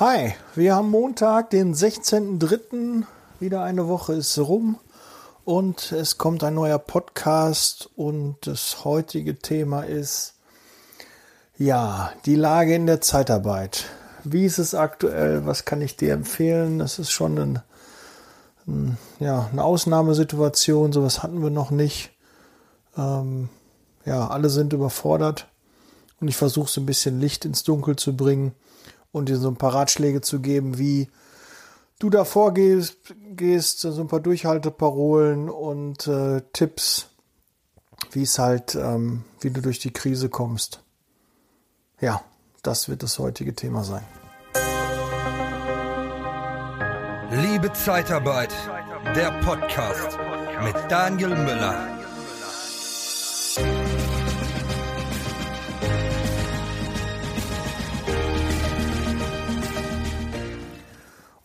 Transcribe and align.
Hi, 0.00 0.32
wir 0.54 0.76
haben 0.76 0.88
Montag, 0.88 1.50
den 1.50 1.74
16.03. 1.74 3.04
Wieder 3.38 3.62
eine 3.62 3.86
Woche 3.86 4.14
ist 4.14 4.38
rum 4.38 4.78
und 5.44 5.92
es 5.92 6.16
kommt 6.16 6.42
ein 6.42 6.54
neuer 6.54 6.78
Podcast 6.78 7.90
und 7.96 8.36
das 8.46 8.86
heutige 8.86 9.38
Thema 9.38 9.82
ist 9.82 10.36
ja, 11.58 12.14
die 12.24 12.34
Lage 12.34 12.74
in 12.74 12.86
der 12.86 13.02
Zeitarbeit. 13.02 13.90
Wie 14.24 14.46
ist 14.46 14.56
es 14.56 14.74
aktuell? 14.74 15.44
Was 15.44 15.66
kann 15.66 15.82
ich 15.82 15.98
dir 15.98 16.14
empfehlen? 16.14 16.78
Das 16.78 16.98
ist 16.98 17.10
schon 17.10 17.36
ein, 17.36 17.62
ein, 18.66 18.96
ja, 19.18 19.50
eine 19.52 19.62
Ausnahmesituation. 19.62 20.94
Sowas 20.94 21.22
hatten 21.22 21.42
wir 21.42 21.50
noch 21.50 21.70
nicht. 21.70 22.10
Ähm, 22.96 23.50
ja, 24.06 24.28
alle 24.28 24.48
sind 24.48 24.72
überfordert 24.72 25.46
und 26.22 26.28
ich 26.28 26.38
versuche 26.38 26.70
so 26.70 26.80
ein 26.80 26.86
bisschen 26.86 27.20
Licht 27.20 27.44
ins 27.44 27.64
Dunkel 27.64 27.96
zu 27.96 28.16
bringen 28.16 28.54
und 29.12 29.28
dir 29.28 29.36
so 29.36 29.48
ein 29.48 29.56
paar 29.56 29.74
Ratschläge 29.74 30.20
zu 30.20 30.40
geben, 30.40 30.78
wie 30.78 31.08
du 31.98 32.10
da 32.10 32.24
vorgehst, 32.24 32.96
gehst, 33.36 33.80
so 33.80 34.00
ein 34.00 34.08
paar 34.08 34.20
Durchhalteparolen 34.20 35.48
und 35.48 36.06
äh, 36.06 36.42
Tipps, 36.52 37.08
wie 38.12 38.22
es 38.22 38.38
halt, 38.38 38.74
ähm, 38.74 39.24
wie 39.40 39.50
du 39.50 39.60
durch 39.60 39.78
die 39.78 39.92
Krise 39.92 40.28
kommst. 40.28 40.82
Ja, 42.00 42.22
das 42.62 42.88
wird 42.88 43.02
das 43.02 43.18
heutige 43.18 43.54
Thema 43.54 43.84
sein. 43.84 44.04
Liebe 47.30 47.72
Zeitarbeit, 47.72 48.52
der 49.14 49.30
Podcast 49.42 50.18
mit 50.64 50.74
Daniel 50.88 51.36
Müller. 51.36 51.99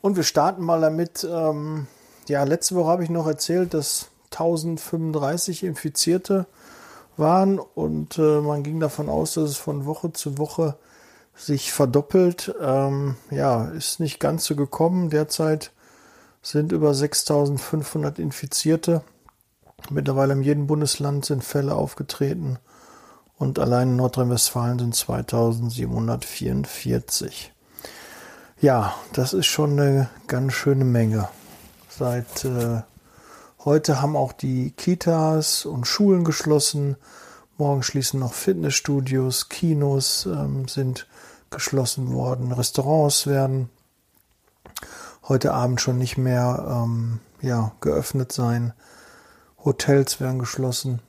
Und 0.06 0.16
wir 0.18 0.24
starten 0.24 0.64
mal 0.64 0.82
damit. 0.82 1.28
Ähm, 1.28 1.88
ja, 2.28 2.44
letzte 2.44 2.76
Woche 2.76 2.90
habe 2.90 3.04
ich 3.04 3.10
noch 3.10 3.26
erzählt, 3.26 3.74
dass 3.74 4.10
1035 4.26 5.64
Infizierte 5.64 6.46
waren 7.18 7.58
und 7.58 8.20
äh, 8.20 8.40
man 8.40 8.62
ging 8.62 8.80
davon 8.80 9.10
aus, 9.10 9.34
dass 9.34 9.50
es 9.50 9.58
von 9.58 9.88
Woche 9.88 10.14
zu 10.14 10.38
Woche 10.38 10.78
sich 11.36 11.74
verdoppelt. 11.74 12.54
Ähm, 12.62 13.16
ja, 13.32 13.66
ist 13.70 14.00
nicht 14.00 14.20
ganz 14.20 14.46
so 14.46 14.56
gekommen. 14.56 15.10
Derzeit 15.10 15.72
sind 16.44 16.72
über 16.72 16.94
6500 16.94 18.20
Infizierte. 18.20 19.02
Mittlerweile 19.90 20.34
in 20.34 20.44
jedem 20.44 20.68
Bundesland 20.68 21.26
sind 21.26 21.44
Fälle 21.44 21.74
aufgetreten 21.74 22.60
und 23.40 23.58
allein 23.58 23.90
in 23.90 23.96
Nordrhein-Westfalen 23.96 24.78
sind 24.78 24.94
2744. 24.94 27.55
Ja, 28.62 28.96
das 29.12 29.34
ist 29.34 29.48
schon 29.48 29.80
eine 29.80 30.10
ganz 30.28 30.54
schöne 30.54 30.86
Menge. 30.86 31.28
Seit 31.90 32.46
äh, 32.46 32.82
heute 33.66 34.02
haben 34.02 34.16
auch 34.16 34.32
die 34.32 34.72
Kitas 34.72 35.66
und 35.66 35.86
Schulen 35.86 36.24
geschlossen. 36.24 36.96
Morgen 37.58 37.84
schließen 37.84 38.20
noch 38.22 38.34
Fitnessstudios, 38.34 39.50
Kinos 39.50 40.26
ähm, 40.26 40.68
sind 40.70 41.08
geschlossen 41.50 42.14
worden, 42.14 42.54
Restaurants 42.54 43.28
werden 43.28 43.70
heute 45.28 45.54
Abend 45.54 45.82
schon 45.82 45.98
nicht 45.98 46.18
mehr 46.18 46.66
ähm, 46.84 47.20
ja, 47.42 47.74
geöffnet 47.82 48.32
sein. 48.32 48.74
Hotels 49.64 50.22
werden 50.22 50.40
geschlossen. 50.40 51.02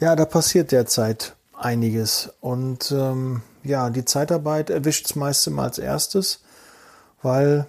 Ja, 0.00 0.16
da 0.16 0.24
passiert 0.24 0.72
derzeit 0.72 1.36
einiges. 1.56 2.32
Und 2.40 2.90
ähm, 2.90 3.42
ja, 3.62 3.90
die 3.90 4.04
Zeitarbeit 4.04 4.70
erwischt 4.70 5.06
es 5.06 5.16
meist 5.16 5.46
immer 5.46 5.62
als 5.64 5.78
erstes, 5.78 6.40
weil 7.22 7.66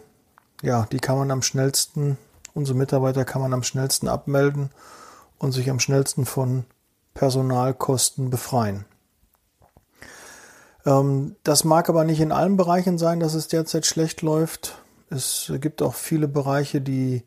ja, 0.61 0.85
die 0.91 0.99
kann 0.99 1.17
man 1.17 1.31
am 1.31 1.41
schnellsten, 1.41 2.17
unsere 2.53 2.77
Mitarbeiter 2.77 3.25
kann 3.25 3.41
man 3.41 3.53
am 3.53 3.63
schnellsten 3.63 4.07
abmelden 4.07 4.69
und 5.39 5.51
sich 5.51 5.69
am 5.69 5.79
schnellsten 5.79 6.25
von 6.25 6.65
Personalkosten 7.13 8.29
befreien. 8.29 8.85
Ähm, 10.85 11.35
das 11.43 11.63
mag 11.63 11.89
aber 11.89 12.03
nicht 12.03 12.21
in 12.21 12.31
allen 12.31 12.57
Bereichen 12.57 12.97
sein, 12.97 13.19
dass 13.19 13.33
es 13.33 13.47
derzeit 13.47 13.85
schlecht 13.85 14.21
läuft. 14.21 14.77
Es 15.09 15.51
gibt 15.59 15.81
auch 15.81 15.93
viele 15.93 16.27
Bereiche, 16.27 16.79
die 16.79 17.23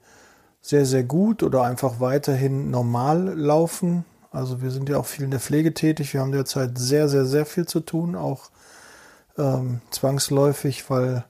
sehr, 0.63 0.87
sehr 0.87 1.05
gut 1.05 1.43
oder 1.43 1.63
einfach 1.63 2.01
weiterhin 2.01 2.71
normal 2.71 3.35
laufen. 3.39 4.05
Also 4.35 4.61
wir 4.61 4.73
sind 4.73 4.89
ja 4.89 4.99
auch 4.99 5.07
viel 5.07 5.25
in 5.25 5.31
der 5.31 5.39
Pflege 5.39 5.75
tätig. 5.75 6.13
Wir 6.13 6.21
haben 6.21 6.33
derzeit 6.33 6.77
sehr, 6.77 7.09
sehr, 7.09 7.25
sehr 7.25 7.47
viel 7.47 7.67
zu 7.67 7.79
tun, 7.79 8.17
auch 8.17 8.51
ähm, 9.39 9.81
zwangsläufig, 9.91 10.91
weil 10.91 11.25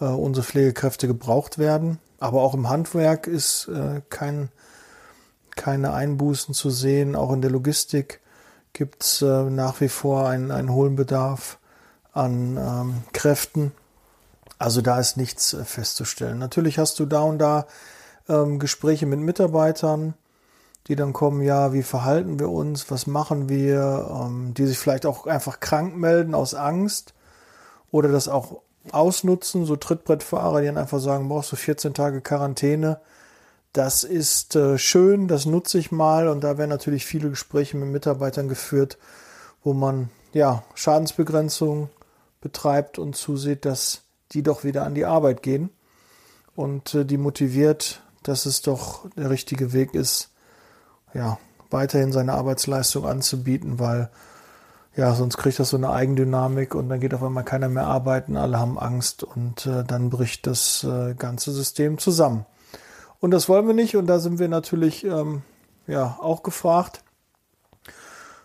äh, 0.00 0.06
unsere 0.06 0.44
Pflegekräfte 0.44 1.06
gebraucht 1.06 1.58
werden. 1.58 2.00
Aber 2.18 2.42
auch 2.42 2.54
im 2.54 2.68
Handwerk 2.68 3.28
ist 3.28 3.68
äh, 3.68 4.02
kein, 4.08 4.48
keine 5.54 5.92
Einbußen 5.92 6.52
zu 6.52 6.70
sehen. 6.70 7.14
Auch 7.14 7.32
in 7.32 7.42
der 7.42 7.50
Logistik 7.52 8.20
gibt 8.72 9.04
es 9.04 9.22
äh, 9.22 9.44
nach 9.44 9.80
wie 9.80 9.88
vor 9.88 10.28
einen, 10.28 10.50
einen 10.50 10.72
hohen 10.72 10.96
Bedarf 10.96 11.58
an 12.12 12.56
ähm, 12.56 13.02
Kräften. 13.12 13.70
Also 14.58 14.80
da 14.80 14.98
ist 14.98 15.16
nichts 15.16 15.54
äh, 15.54 15.64
festzustellen. 15.64 16.38
Natürlich 16.38 16.78
hast 16.78 16.98
du 16.98 17.06
da 17.06 17.22
und 17.22 17.38
da 17.38 17.66
ähm, 18.28 18.58
Gespräche 18.58 19.06
mit 19.06 19.20
Mitarbeitern, 19.20 20.14
die 20.88 20.96
dann 20.96 21.12
kommen, 21.12 21.42
ja, 21.42 21.72
wie 21.72 21.82
verhalten 21.82 22.38
wir 22.38 22.50
uns, 22.50 22.90
was 22.90 23.06
machen 23.06 23.48
wir, 23.48 24.08
ähm, 24.10 24.54
die 24.54 24.66
sich 24.66 24.78
vielleicht 24.78 25.06
auch 25.06 25.26
einfach 25.26 25.60
krank 25.60 25.96
melden 25.96 26.34
aus 26.34 26.54
Angst 26.54 27.14
oder 27.90 28.08
das 28.08 28.28
auch 28.28 28.62
ausnutzen, 28.90 29.64
so 29.64 29.76
Trittbrettfahrer, 29.76 30.60
die 30.60 30.66
dann 30.66 30.78
einfach 30.78 30.98
sagen, 30.98 31.28
brauchst 31.28 31.52
du 31.52 31.56
14 31.56 31.94
Tage 31.94 32.20
Quarantäne. 32.20 33.00
Das 33.72 34.02
ist 34.02 34.56
äh, 34.56 34.76
schön, 34.76 35.28
das 35.28 35.46
nutze 35.46 35.78
ich 35.78 35.92
mal 35.92 36.28
und 36.28 36.42
da 36.42 36.58
werden 36.58 36.70
natürlich 36.70 37.06
viele 37.06 37.30
Gespräche 37.30 37.76
mit 37.76 37.88
Mitarbeitern 37.88 38.48
geführt, 38.48 38.98
wo 39.62 39.72
man 39.72 40.10
ja 40.32 40.64
Schadensbegrenzung 40.74 41.88
betreibt 42.40 42.98
und 42.98 43.14
zusieht, 43.14 43.64
dass 43.64 44.02
die 44.32 44.42
doch 44.42 44.64
wieder 44.64 44.84
an 44.84 44.94
die 44.94 45.04
Arbeit 45.04 45.42
gehen 45.42 45.70
und 46.56 46.94
äh, 46.94 47.04
die 47.04 47.18
motiviert, 47.18 48.02
dass 48.22 48.46
es 48.46 48.62
doch 48.62 49.08
der 49.16 49.30
richtige 49.30 49.72
Weg 49.72 49.94
ist, 49.94 50.31
ja, 51.14 51.38
weiterhin 51.70 52.12
seine 52.12 52.34
Arbeitsleistung 52.34 53.06
anzubieten, 53.06 53.78
weil 53.78 54.10
ja, 54.94 55.14
sonst 55.14 55.38
kriegt 55.38 55.58
das 55.58 55.70
so 55.70 55.76
eine 55.76 55.90
Eigendynamik 55.90 56.74
und 56.74 56.88
dann 56.88 57.00
geht 57.00 57.14
auf 57.14 57.22
einmal 57.22 57.44
keiner 57.44 57.68
mehr 57.68 57.86
arbeiten, 57.86 58.36
alle 58.36 58.58
haben 58.58 58.78
Angst 58.78 59.24
und 59.24 59.66
äh, 59.66 59.84
dann 59.84 60.10
bricht 60.10 60.46
das 60.46 60.84
äh, 60.84 61.14
ganze 61.14 61.50
System 61.50 61.96
zusammen. 61.96 62.44
Und 63.18 63.30
das 63.30 63.48
wollen 63.48 63.66
wir 63.66 63.74
nicht 63.74 63.96
und 63.96 64.06
da 64.06 64.18
sind 64.18 64.38
wir 64.38 64.48
natürlich 64.48 65.04
ähm, 65.04 65.42
ja 65.86 66.18
auch 66.20 66.42
gefragt. 66.42 67.02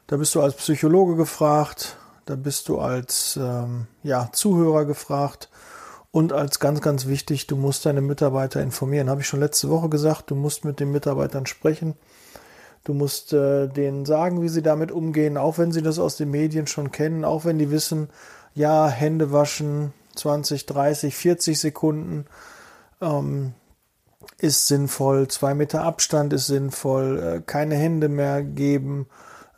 Da 0.07 0.16
bist 0.16 0.35
du 0.35 0.41
als 0.41 0.55
Psychologe 0.55 1.17
gefragt, 1.17 1.97
da 2.25 2.35
bist 2.35 2.69
du 2.69 2.79
als 2.79 3.38
ähm, 3.41 3.88
ja, 4.03 4.29
Zuhörer 4.31 4.85
gefragt 4.85 5.49
und 6.11 6.31
als 6.31 6.61
ganz, 6.61 6.79
ganz 6.79 7.07
wichtig, 7.07 7.47
du 7.47 7.57
musst 7.57 7.85
deine 7.85 8.01
Mitarbeiter 8.01 8.61
informieren. 8.61 9.09
Habe 9.09 9.19
ich 9.19 9.28
schon 9.28 9.41
letzte 9.41 9.69
Woche 9.69 9.89
gesagt, 9.89 10.31
du 10.31 10.35
musst 10.35 10.63
mit 10.63 10.79
den 10.79 10.91
Mitarbeitern 10.91 11.45
sprechen 11.45 11.95
Du 12.88 12.94
musst 12.94 13.34
äh, 13.34 13.68
denen 13.68 14.06
sagen, 14.06 14.42
wie 14.42 14.48
sie 14.48 14.62
damit 14.62 14.94
umgehen, 14.94 15.36
auch 15.36 15.58
wenn 15.58 15.74
sie 15.74 15.81
das 15.81 16.00
aus 16.00 16.16
den 16.16 16.31
Medien 16.31 16.68
schon 16.68 16.90
kennen, 16.90 17.25
auch 17.25 17.44
wenn 17.44 17.59
die 17.59 17.70
wissen, 17.70 18.08
ja, 18.56 18.88
Hände 18.88 19.34
waschen 19.34 19.92
20, 20.16 20.66
30, 20.68 21.14
40 21.14 21.59
Sekunden 21.59 22.28
ähm, 23.02 23.52
ist 24.38 24.68
sinnvoll, 24.68 25.28
zwei 25.28 25.53
Meter 25.53 25.84
Abstand 25.84 26.31
ist 26.31 26.47
sinnvoll, 26.47 27.20
äh, 27.20 27.42
keine 27.46 27.76
Hände 27.76 28.08
mehr 28.08 28.42
geben, 28.42 29.08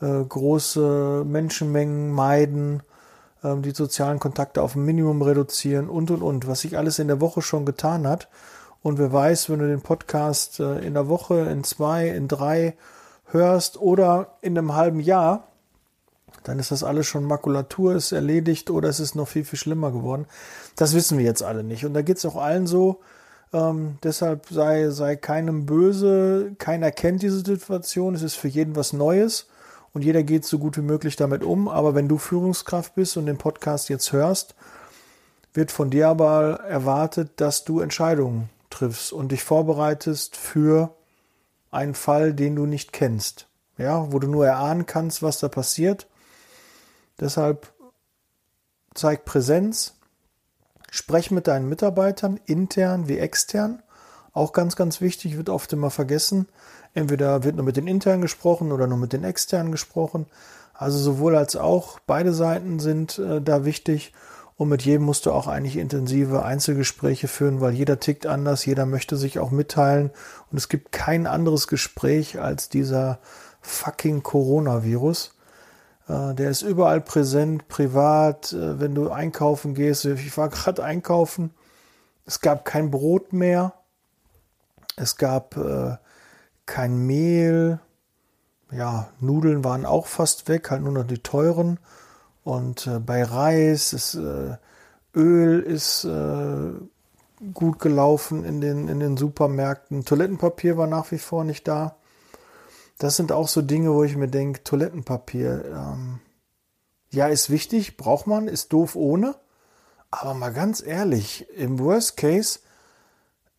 äh, 0.01 0.23
große 0.23 1.23
Menschenmengen 1.23 2.09
meiden, 2.09 2.81
äh, 3.43 3.55
die 3.57 3.75
sozialen 3.75 4.17
Kontakte 4.17 4.63
auf 4.63 4.73
ein 4.73 4.85
Minimum 4.85 5.21
reduzieren 5.21 5.87
und 5.87 6.09
und 6.09 6.23
und, 6.23 6.47
was 6.47 6.61
sich 6.61 6.79
alles 6.79 6.97
in 6.97 7.07
der 7.07 7.21
Woche 7.21 7.43
schon 7.43 7.63
getan 7.63 8.07
hat. 8.07 8.27
Und 8.81 8.97
wer 8.97 9.13
weiß, 9.13 9.51
wenn 9.51 9.59
du 9.59 9.67
den 9.67 9.81
Podcast 9.81 10.59
äh, 10.59 10.79
in 10.79 10.95
der 10.95 11.07
Woche, 11.07 11.41
in 11.41 11.63
zwei, 11.63 12.07
in 12.07 12.27
drei 12.27 12.75
hörst 13.31 13.79
oder 13.79 14.37
in 14.41 14.57
einem 14.57 14.75
halben 14.75 14.99
Jahr, 14.99 15.47
dann 16.43 16.59
ist 16.59 16.71
das 16.71 16.83
alles 16.83 17.07
schon 17.07 17.25
Makulatur, 17.25 17.95
ist 17.95 18.11
erledigt 18.11 18.69
oder 18.69 18.89
es 18.89 18.99
ist 18.99 19.15
noch 19.15 19.27
viel, 19.27 19.43
viel 19.43 19.59
schlimmer 19.59 19.91
geworden. 19.91 20.25
Das 20.75 20.93
wissen 20.93 21.17
wir 21.17 21.25
jetzt 21.25 21.43
alle 21.43 21.63
nicht. 21.63 21.85
Und 21.85 21.93
da 21.93 22.01
geht 22.01 22.17
es 22.17 22.25
auch 22.25 22.37
allen 22.37 22.67
so. 22.67 23.01
Ähm, 23.51 23.97
deshalb 24.03 24.47
sei, 24.49 24.89
sei 24.89 25.15
keinem 25.15 25.65
böse, 25.65 26.55
keiner 26.59 26.91
kennt 26.91 27.23
diese 27.23 27.43
Situation, 27.43 28.13
es 28.13 28.21
ist 28.21 28.35
für 28.35 28.47
jeden 28.47 28.75
was 28.75 28.93
Neues 28.93 29.47
und 29.91 30.03
jeder 30.03 30.21
geht 30.21 30.45
so 30.45 30.59
gut 30.59 30.77
wie 30.77 30.81
möglich 30.81 31.15
damit 31.15 31.43
um. 31.43 31.67
Aber 31.67 31.95
wenn 31.95 32.07
du 32.07 32.17
Führungskraft 32.17 32.95
bist 32.95 33.17
und 33.17 33.25
den 33.25 33.37
Podcast 33.37 33.89
jetzt 33.89 34.11
hörst, 34.11 34.55
wird 35.53 35.71
von 35.71 35.89
dir 35.89 36.07
aber 36.07 36.59
erwartet, 36.67 37.31
dass 37.37 37.63
du 37.63 37.79
Entscheidungen 37.79 38.49
triffst 38.69 39.11
und 39.11 39.31
dich 39.31 39.43
vorbereitest 39.43 40.35
für 40.37 40.95
ein 41.71 41.93
Fall, 41.93 42.33
den 42.33 42.55
du 42.55 42.65
nicht 42.65 42.93
kennst, 42.93 43.47
ja, 43.77 44.11
wo 44.11 44.19
du 44.19 44.27
nur 44.27 44.45
erahnen 44.45 44.85
kannst, 44.85 45.21
was 45.21 45.39
da 45.39 45.47
passiert. 45.47 46.07
Deshalb 47.19 47.71
zeig 48.93 49.25
Präsenz, 49.25 49.93
Sprech 50.91 51.31
mit 51.31 51.47
deinen 51.47 51.69
Mitarbeitern, 51.69 52.39
intern 52.45 53.07
wie 53.07 53.19
extern. 53.19 53.81
Auch 54.33 54.53
ganz, 54.53 54.75
ganz 54.75 55.01
wichtig, 55.01 55.37
wird 55.37 55.49
oft 55.49 55.71
immer 55.73 55.91
vergessen. 55.91 56.47
Entweder 56.93 57.43
wird 57.43 57.55
nur 57.55 57.65
mit 57.65 57.77
den 57.77 57.87
internen 57.87 58.21
gesprochen 58.21 58.71
oder 58.71 58.87
nur 58.87 58.97
mit 58.97 59.13
den 59.13 59.23
externen 59.23 59.71
gesprochen. 59.71 60.25
Also 60.73 60.97
sowohl 60.97 61.35
als 61.35 61.55
auch, 61.55 61.99
beide 62.07 62.33
Seiten 62.33 62.79
sind 62.79 63.19
äh, 63.19 63.41
da 63.41 63.65
wichtig. 63.65 64.13
Und 64.59 64.67
mit 64.67 64.81
jedem 64.81 65.05
musst 65.05 65.25
du 65.25 65.31
auch 65.31 65.47
eigentlich 65.47 65.77
intensive 65.77 66.43
Einzelgespräche 66.43 67.29
führen, 67.29 67.61
weil 67.61 67.71
jeder 67.71 68.01
tickt 68.01 68.25
anders, 68.25 68.65
jeder 68.65 68.85
möchte 68.85 69.15
sich 69.15 69.39
auch 69.39 69.51
mitteilen. 69.51 70.11
Und 70.51 70.57
es 70.57 70.67
gibt 70.67 70.91
kein 70.91 71.27
anderes 71.27 71.69
Gespräch 71.69 72.41
als 72.41 72.67
dieser 72.67 73.19
fucking 73.61 74.21
Coronavirus. 74.21 75.33
Äh, 76.09 76.35
der 76.35 76.49
ist 76.49 76.61
überall 76.61 76.99
präsent, 76.99 77.69
privat, 77.69 78.51
äh, 78.51 78.81
wenn 78.81 78.95
du 78.95 79.09
einkaufen 79.09 79.75
gehst. 79.75 80.03
Ich 80.03 80.37
war 80.37 80.49
gerade 80.49 80.83
einkaufen. 80.83 81.51
Es 82.25 82.41
gab 82.41 82.65
kein 82.65 82.91
Brot 82.91 83.31
mehr. 83.31 83.75
Es 84.97 85.15
gab 85.15 85.55
äh, 85.55 85.95
kein 86.65 86.97
Mehl. 87.05 87.79
Ja, 88.73 89.07
Nudeln 89.21 89.63
waren 89.63 89.85
auch 89.85 90.07
fast 90.07 90.49
weg, 90.49 90.69
halt 90.69 90.81
nur 90.81 90.91
noch 90.91 91.07
die 91.07 91.19
teuren. 91.19 91.79
Und 92.49 92.87
äh, 92.87 92.97
bei 92.97 93.23
Reis 93.23 93.93
ist 93.93 94.15
äh, 94.15 94.57
Öl 95.13 95.59
ist 95.59 96.03
äh, 96.03 96.71
gut 97.53 97.77
gelaufen 97.77 98.43
in 98.43 98.59
den, 98.59 98.87
in 98.87 98.99
den 98.99 99.17
Supermärkten. 99.17 100.03
Toilettenpapier 100.03 100.75
war 100.75 100.87
nach 100.87 101.11
wie 101.11 101.19
vor 101.19 101.43
nicht 101.43 101.67
da. 101.67 101.97
Das 102.97 103.17
sind 103.17 103.31
auch 103.31 103.47
so 103.47 103.61
Dinge, 103.61 103.93
wo 103.93 104.03
ich 104.03 104.15
mir 104.15 104.29
denke, 104.29 104.63
Toilettenpapier, 104.63 105.63
ähm, 105.65 106.21
ja, 107.11 107.27
ist 107.27 107.51
wichtig, 107.51 107.97
braucht 107.97 108.25
man, 108.25 108.47
ist 108.47 108.73
doof 108.73 108.95
ohne. 108.95 109.35
Aber 110.09 110.33
mal 110.33 110.51
ganz 110.51 110.81
ehrlich, 110.81 111.47
im 111.55 111.77
Worst 111.77 112.17
Case 112.17 112.61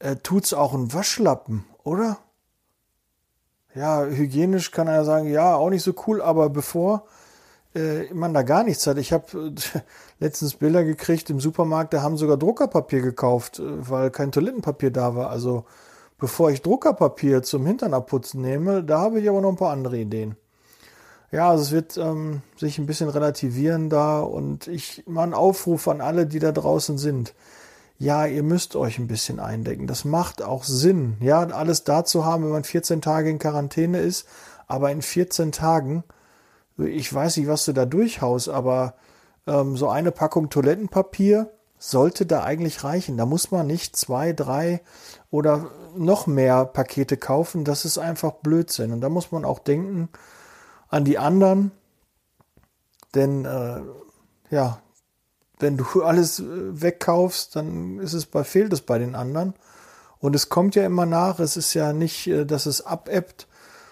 äh, 0.01 0.17
tut's 0.17 0.53
auch 0.53 0.75
ein 0.75 0.93
Waschlappen, 0.93 1.65
oder? 1.85 2.19
Ja, 3.73 4.05
hygienisch 4.05 4.73
kann 4.73 4.89
er 4.89 5.05
sagen, 5.05 5.29
ja, 5.29 5.55
auch 5.55 5.71
nicht 5.71 5.85
so 5.85 5.95
cool, 6.09 6.21
aber 6.21 6.51
bevor 6.51 7.07
äh, 7.75 8.13
man 8.13 8.35
da 8.35 8.43
gar 8.43 8.65
nichts 8.65 8.87
hat. 8.87 8.99
Ich 8.99 9.13
habe 9.13 9.55
äh, 9.55 9.81
letztens 10.21 10.55
Bilder 10.55 10.85
gekriegt 10.85 11.31
im 11.31 11.41
Supermarkt, 11.41 11.95
da 11.95 12.03
haben 12.03 12.17
sogar 12.17 12.37
Druckerpapier 12.37 13.03
gekauft, 13.03 13.59
äh, 13.59 13.63
weil 13.89 14.11
kein 14.11 14.33
Toilettenpapier 14.33 14.91
da 14.91 15.15
war. 15.15 15.31
Also 15.31 15.65
bevor 16.19 16.51
ich 16.51 16.63
Druckerpapier 16.63 17.43
zum 17.43 17.67
Hintern 17.67 17.95
abputzen 17.95 18.41
nehme, 18.41 18.85
da 18.85 19.01
habe 19.01 19.21
ich 19.21 19.29
aber 19.29 19.41
noch 19.41 19.51
ein 19.51 19.57
paar 19.57 19.73
andere 19.73 19.99
Ideen. 19.99 20.37
Ja, 21.33 21.51
also 21.51 21.63
es 21.63 21.71
wird 21.71 21.97
ähm, 21.97 22.43
sich 22.57 22.79
ein 22.79 22.87
bisschen 22.87 23.09
relativieren 23.09 23.89
da 23.89 24.21
und 24.21 24.67
ich 24.67 25.05
mache 25.07 25.25
einen 25.25 25.35
Aufruf 25.35 25.87
an 25.87 26.01
alle, 26.01 26.27
die 26.27 26.41
da 26.41 26.51
draußen 26.51 26.99
sind 26.99 27.35
ja, 28.01 28.25
ihr 28.25 28.43
müsst 28.43 28.77
euch 28.77 28.99
ein 28.99 29.09
bisschen 29.09 29.39
eindecken. 29.39 29.87
Das 29.87 30.07
macht 30.07 30.43
auch 30.43 30.65
Sinn, 30.65 31.19
ja, 31.21 31.41
alles 31.41 31.85
da 31.85 32.03
zu 32.03 32.25
haben, 32.25 32.45
wenn 32.45 32.51
man 32.51 32.65
14 32.65 33.03
Tage 33.03 33.29
in 33.29 33.39
Quarantäne 33.39 34.01
ist. 34.01 34.27
Aber 34.67 34.91
in 34.91 35.03
14 35.03 35.53
Tagen, 35.53 36.03
ich 36.85 37.13
weiß 37.13 37.37
nicht, 37.37 37.49
was 37.49 37.65
du 37.65 37.73
da 37.73 37.87
durchhaust, 37.87 38.49
aber 38.49 38.95
ähm, 39.47 39.77
so 39.77 39.89
eine 39.89 40.13
Packung 40.13 40.51
Toilettenpapier 40.51 41.51
sollte 41.79 42.27
da 42.27 42.45
eigentlich 42.45 42.85
reichen. 42.85 43.17
Da 43.17 43.27
muss 43.27 43.51
man 43.51 43.67
nicht 43.67 43.97
zwei, 43.97 44.33
drei 44.33 44.83
oder 45.31 45.71
noch 45.97 46.27
mehr 46.27 46.67
Pakete 46.67 47.17
kaufen. 47.17 47.65
Das 47.65 47.85
ist 47.85 47.99
einfach 47.99 48.33
Blödsinn. 48.33 48.93
Und 48.93 49.01
da 49.01 49.09
muss 49.09 49.33
man 49.33 49.45
auch 49.45 49.59
denken 49.59 50.11
an 50.89 51.05
die 51.05 51.19
anderen. 51.19 51.73
Denn 53.15 53.47
äh, 53.47 53.81
ja, 54.51 54.81
wenn 55.59 55.77
du 55.77 55.85
alles 56.05 56.41
äh, 56.41 56.83
wegkaufst, 56.83 57.57
dann 57.57 57.99
ist 57.99 58.13
es 58.13 58.27
bei, 58.27 58.45
fehlt 58.45 58.73
es 58.73 58.83
bei 58.83 58.99
den 58.99 59.15
anderen. 59.15 59.55
Und 60.19 60.37
es 60.37 60.51
kommt 60.51 60.75
ja 60.75 60.85
immer 60.85 61.07
nach. 61.07 61.41
Es 61.41 61.57
ist 61.57 61.73
ja 61.73 61.95
nicht, 61.95 62.27
äh, 62.27 62.45
dass 62.45 62.67
es 62.67 62.85
abebbt, 62.85 63.49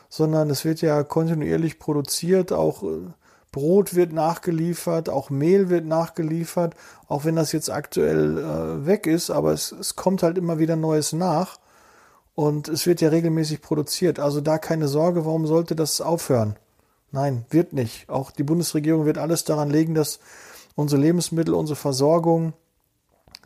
sondern 0.09 0.51
es 0.51 0.65
wird 0.65 0.81
ja 0.81 1.03
kontinuierlich 1.03 1.79
produziert. 1.79 2.53
Auch 2.53 2.83
äh, 2.83 3.11
Brot 3.53 3.95
wird 3.95 4.13
nachgeliefert, 4.13 5.09
auch 5.09 5.31
Mehl 5.31 5.71
wird 5.71 5.87
nachgeliefert, 5.87 6.75
auch 7.09 7.25
wenn 7.25 7.37
das 7.37 7.53
jetzt 7.53 7.71
aktuell 7.71 8.39
äh, 8.39 8.87
weg 8.87 9.07
ist, 9.07 9.31
aber 9.31 9.53
es, 9.53 9.73
es 9.73 9.97
kommt 9.97 10.23
halt 10.23 10.39
immer 10.39 10.59
wieder 10.59 10.77
Neues 10.77 11.13
nach. 11.13 11.59
Und 12.35 12.69
es 12.69 12.87
wird 12.87 13.01
ja 13.01 13.09
regelmäßig 13.09 13.63
produziert. 13.63 14.21
Also 14.21 14.41
da 14.41 14.59
keine 14.59 14.87
Sorge, 14.87 15.27
warum 15.27 15.47
sollte 15.47 15.75
das 15.75 16.01
aufhören? 16.01 16.57
Nein, 17.11 17.45
wird 17.51 17.73
nicht. 17.73 18.09
Auch 18.09 18.31
die 18.31 18.45
Bundesregierung 18.45 19.07
wird 19.07 19.19
alles 19.19 19.43
daran 19.45 19.71
legen, 19.71 19.95
dass 19.95 20.21
unsere 20.77 21.01
Lebensmittel, 21.01 21.55
unsere 21.55 21.75
Versorgung 21.75 22.53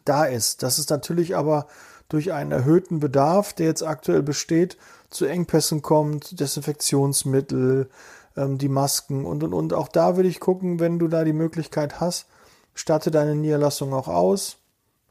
da 0.05 0.25
ist. 0.25 0.62
Das 0.62 0.79
ist 0.79 0.91
natürlich 0.91 1.37
aber 1.37 1.69
durch 2.08 2.32
einen 2.32 2.53
erhöhten 2.53 3.00
Bedarf, 3.00 3.55
der 3.55 3.67
jetzt 3.67 3.82
aktuell 3.82 4.23
besteht, 4.23 4.76
zu 5.12 5.26
Engpässen 5.26 5.82
kommt, 5.82 6.41
Desinfektionsmittel, 6.41 7.88
ähm, 8.37 8.59
die 8.59 8.69
Masken 8.69 9.25
und 9.25 9.43
und 9.44 9.53
und. 9.53 9.73
Auch 9.73 9.88
da 9.88 10.17
würde 10.17 10.29
ich 10.29 10.41
gucken, 10.41 10.81
wenn 10.81 10.99
du 10.99 11.09
da 11.09 11.25
die 11.25 11.32
Möglichkeit 11.32 12.00
hast, 12.00 12.26
statte 12.75 13.11
deine 13.11 13.35
Niederlassung 13.35 13.93
auch 13.94 14.09
aus. 14.09 14.59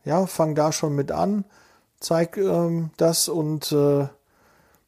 Ja, 0.04 0.26
fang 0.26 0.56
da 0.56 0.72
schon 0.72 0.96
mit 0.96 1.12
an, 1.12 1.46
zeig 2.00 2.38
ähm, 2.38 2.90
das 2.98 3.30
und 3.30 3.72
äh, 3.72 4.08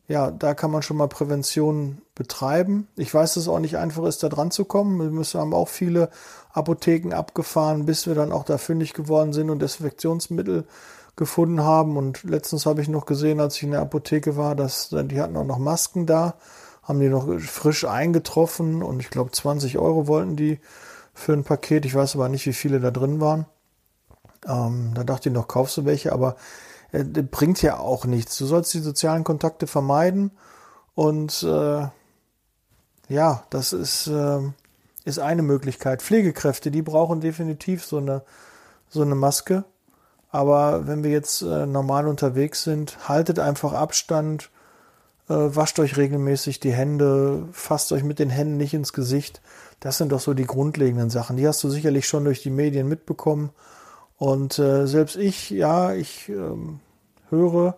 ja, 0.07 0.31
da 0.31 0.54
kann 0.54 0.71
man 0.71 0.81
schon 0.81 0.98
mal 0.98 1.07
Prävention 1.07 2.01
betreiben. 2.16 2.88
Ich 2.98 3.13
weiß, 3.13 3.36
dass 3.36 3.44
es 3.44 3.48
auch 3.48 3.59
nicht 3.59 3.77
einfach 3.77 4.04
ist, 4.04 4.21
da 4.21 4.30
dran 4.30 4.51
zu 4.51 4.66
kommen. 4.66 5.00
Wir 5.00 5.12
müssen, 5.12 5.39
haben 5.39 5.54
auch 5.54 5.69
viele 5.69 6.09
Apotheken 6.51 7.13
abgefahren, 7.13 7.86
bis 7.86 8.06
wir 8.06 8.16
dann 8.16 8.31
auch 8.31 8.44
da 8.44 8.57
fündig 8.57 8.94
geworden 8.94 9.33
sind 9.33 9.50
und 9.50 9.62
Desinfektionsmittel 9.62 10.66
gefunden 11.15 11.62
haben. 11.62 11.98
Und 11.98 12.24
letztens 12.24 12.65
habe 12.65 12.81
ich 12.81 12.88
noch 12.88 13.06
gesehen, 13.06 13.39
als 13.39 13.57
ich 13.57 13.63
in 13.63 13.71
der 13.71 13.81
Apotheke 13.81 14.36
war, 14.36 14.56
dass 14.56 14.89
die 14.89 15.21
hatten 15.21 15.38
auch 15.38 15.45
noch 15.45 15.60
Masken 15.60 16.06
da, 16.06 16.36
haben 16.83 17.00
die 17.00 17.10
noch 17.10 17.39
frisch 17.39 17.86
eingetroffen 17.86 18.83
und 18.83 19.00
ich 19.00 19.10
glaube 19.10 19.31
20 19.31 19.77
Euro 19.77 20.07
wollten 20.07 20.36
die 20.36 20.60
für 21.13 21.33
ein 21.33 21.44
Paket. 21.44 21.86
Ich 21.86 21.95
weiß 21.95 22.15
aber 22.15 22.30
nicht, 22.30 22.45
wie 22.45 22.54
viele 22.54 22.80
da 22.80 22.92
drin 22.92 23.21
waren. 23.21 23.45
Ähm, 24.45 24.92
da 24.94 25.04
dachte 25.04 25.30
ich 25.30 25.36
noch, 25.36 25.48
kaufst 25.48 25.77
du 25.77 25.86
welche, 25.86 26.12
aber 26.12 26.36
äh, 26.92 27.04
bringt 27.04 27.62
ja 27.62 27.80
auch 27.80 28.06
nichts. 28.06 28.38
Du 28.38 28.45
sollst 28.45 28.74
die 28.74 28.80
sozialen 28.80 29.24
Kontakte 29.24 29.68
vermeiden 29.68 30.31
und 30.95 31.44
äh, 31.44 31.88
ja, 33.09 33.44
das 33.50 33.74
ist, 33.74 34.07
äh, 34.07 34.39
ist 35.06 35.19
eine 35.19 35.42
Möglichkeit. 35.42 36.01
Pflegekräfte, 36.01 36.71
die 36.71 36.81
brauchen 36.81 37.21
definitiv 37.21 37.86
so 37.86 37.98
eine, 37.98 38.24
so 38.89 39.01
eine 39.01 39.16
Maske. 39.16 39.66
Aber 40.33 40.88
wenn 40.88 41.03
wir 41.03 41.12
jetzt 41.12 41.44
äh, 41.44 41.68
normal 41.68 42.07
unterwegs 42.07 42.63
sind, 42.63 43.07
haltet 43.07 43.37
einfach 43.37 43.73
Abstand, 43.73 44.49
äh, 45.30 45.35
wascht 45.35 45.78
euch 45.78 45.95
regelmäßig 45.95 46.59
die 46.59 46.73
Hände, 46.73 47.47
fasst 47.52 47.92
euch 47.92 48.04
mit 48.04 48.18
den 48.18 48.31
Händen 48.31 48.57
nicht 48.57 48.73
ins 48.73 48.94
Gesicht. 48.94 49.44
Das 49.80 49.99
sind 49.99 50.11
doch 50.11 50.19
so 50.19 50.33
die 50.33 50.47
grundlegenden 50.47 51.11
Sachen. 51.11 51.37
Die 51.37 51.47
hast 51.47 51.63
du 51.63 51.69
sicherlich 51.69 52.07
schon 52.07 52.25
durch 52.25 52.42
die 52.42 52.49
Medien 52.49 52.87
mitbekommen. 52.87 53.52
Und 54.18 54.57
äh, 54.57 54.87
selbst 54.87 55.18
ich, 55.18 55.52
ja, 55.52 55.94
ich 55.94 56.30
ähm, 56.30 56.80
höre 57.30 57.75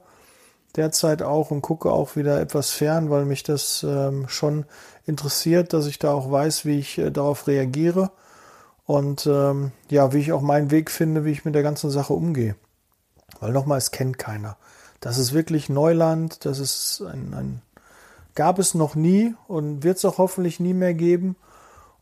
derzeit 0.77 1.23
auch 1.23 1.51
und 1.51 1.61
gucke 1.61 1.91
auch 1.91 2.15
wieder 2.15 2.39
etwas 2.39 2.69
fern, 2.69 3.09
weil 3.09 3.25
mich 3.25 3.43
das 3.43 3.85
ähm, 3.85 4.29
schon 4.29 4.63
interessiert, 5.05 5.73
dass 5.73 5.87
ich 5.87 5.99
da 5.99 6.13
auch 6.13 6.31
weiß, 6.31 6.63
wie 6.63 6.79
ich 6.79 6.99
äh, 6.99 7.11
darauf 7.11 7.47
reagiere 7.47 8.11
und 8.85 9.25
ähm, 9.27 9.71
ja, 9.89 10.13
wie 10.13 10.19
ich 10.19 10.31
auch 10.31 10.41
meinen 10.41 10.71
Weg 10.71 10.91
finde, 10.91 11.25
wie 11.25 11.31
ich 11.31 11.45
mit 11.45 11.55
der 11.55 11.63
ganzen 11.63 11.89
Sache 11.89 12.13
umgehe. 12.13 12.55
Weil 13.39 13.51
nochmal, 13.51 13.77
es 13.77 13.91
kennt 13.91 14.17
keiner. 14.17 14.57
Das 14.99 15.17
ist 15.17 15.33
wirklich 15.33 15.69
Neuland, 15.69 16.45
das 16.45 16.59
ist 16.59 17.01
ein, 17.01 17.33
ein 17.33 17.61
gab 18.35 18.59
es 18.59 18.73
noch 18.73 18.95
nie 18.95 19.33
und 19.47 19.83
wird 19.83 19.97
es 19.97 20.05
auch 20.05 20.17
hoffentlich 20.17 20.59
nie 20.59 20.73
mehr 20.73 20.93
geben. 20.93 21.35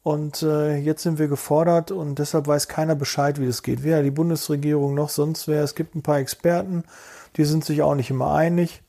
Und 0.01 0.43
äh, 0.43 0.75
jetzt 0.75 1.03
sind 1.03 1.17
wir 1.17 1.29
gefordert 1.29 1.91
und 1.91 2.19
deshalb 2.19 2.47
weiß 2.47 2.67
keiner 2.67 2.95
Bescheid, 2.95 3.39
wie 3.39 3.45
das 3.45 3.63
geht. 3.63 3.83
Weder 3.83 4.03
die 4.03 4.11
Bundesregierung 4.11 4.93
noch 4.95 5.07
sonst 5.07 5.47
wer. 5.47 5.63
Es 5.63 5.75
gibt 5.75 5.95
ein 5.95 6.01
paar 6.01 6.17
Experten, 6.17 6.83
die 7.37 7.45
sind 7.45 7.63
sich 7.63 7.81
auch 7.81 7.95
nicht 7.95 8.09
immer 8.09 8.33
einig. 8.33 8.81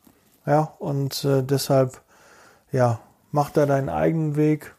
Ja, 0.45 0.75
und 0.81 1.25
äh, 1.25 1.43
deshalb, 1.43 2.01
ja, 2.73 2.99
mach 3.31 3.51
da 3.51 3.65
deinen 3.65 3.89
eigenen 3.89 4.35
Weg. 4.35 4.75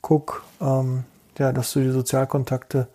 Guck, 0.00 0.42
ähm, 0.60 1.04
ja, 1.38 1.52
dass 1.52 1.72
du 1.72 1.80
die 1.80 1.90
Sozialkontakte 1.90 2.88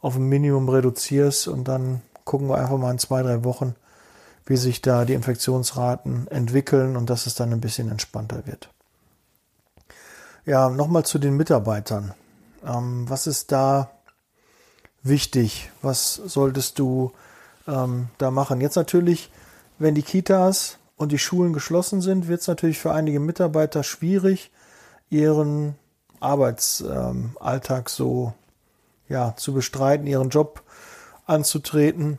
auf 0.00 0.16
ein 0.16 0.28
Minimum 0.28 0.68
reduzierst 0.68 1.48
und 1.48 1.68
dann 1.68 2.02
gucken 2.24 2.48
wir 2.48 2.58
einfach 2.58 2.78
mal 2.78 2.90
in 2.90 2.98
zwei, 2.98 3.22
drei 3.22 3.44
Wochen, 3.44 3.74
wie 4.44 4.56
sich 4.56 4.80
da 4.80 5.04
die 5.04 5.14
Infektionsraten 5.14 6.28
entwickeln 6.28 6.96
und 6.96 7.10
dass 7.10 7.26
es 7.26 7.34
dann 7.34 7.52
ein 7.52 7.60
bisschen 7.60 7.90
entspannter 7.90 8.46
wird. 8.46 8.68
Ja, 10.44 10.68
nochmal 10.68 11.04
zu 11.04 11.18
den 11.18 11.36
Mitarbeitern. 11.36 12.14
Ähm, 12.64 13.08
was 13.08 13.26
ist 13.26 13.50
da 13.50 13.90
wichtig? 15.02 15.70
Was 15.82 16.14
solltest 16.14 16.78
du 16.78 17.12
ähm, 17.66 18.08
da 18.18 18.30
machen? 18.30 18.60
Jetzt 18.60 18.76
natürlich, 18.76 19.30
wenn 19.78 19.94
die 19.94 20.02
Kitas 20.02 20.78
und 20.96 21.10
die 21.10 21.18
Schulen 21.18 21.52
geschlossen 21.52 22.00
sind, 22.00 22.28
wird 22.28 22.40
es 22.40 22.48
natürlich 22.48 22.78
für 22.78 22.92
einige 22.92 23.20
Mitarbeiter 23.20 23.82
schwierig, 23.82 24.50
ihren 25.10 25.74
Arbeitsalltag 26.20 27.88
so 27.90 28.32
ja, 29.08 29.34
zu 29.36 29.52
bestreiten, 29.52 30.06
ihren 30.06 30.30
Job 30.30 30.62
anzutreten. 31.26 32.18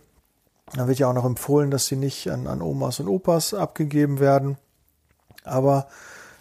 Da 0.73 0.87
wird 0.87 0.99
ja 0.99 1.09
auch 1.09 1.13
noch 1.13 1.25
empfohlen, 1.25 1.71
dass 1.71 1.87
sie 1.87 1.95
nicht 1.95 2.29
an, 2.29 2.47
an 2.47 2.61
Omas 2.61 2.99
und 2.99 3.07
Opas 3.07 3.53
abgegeben 3.53 4.19
werden. 4.19 4.57
Aber 5.43 5.87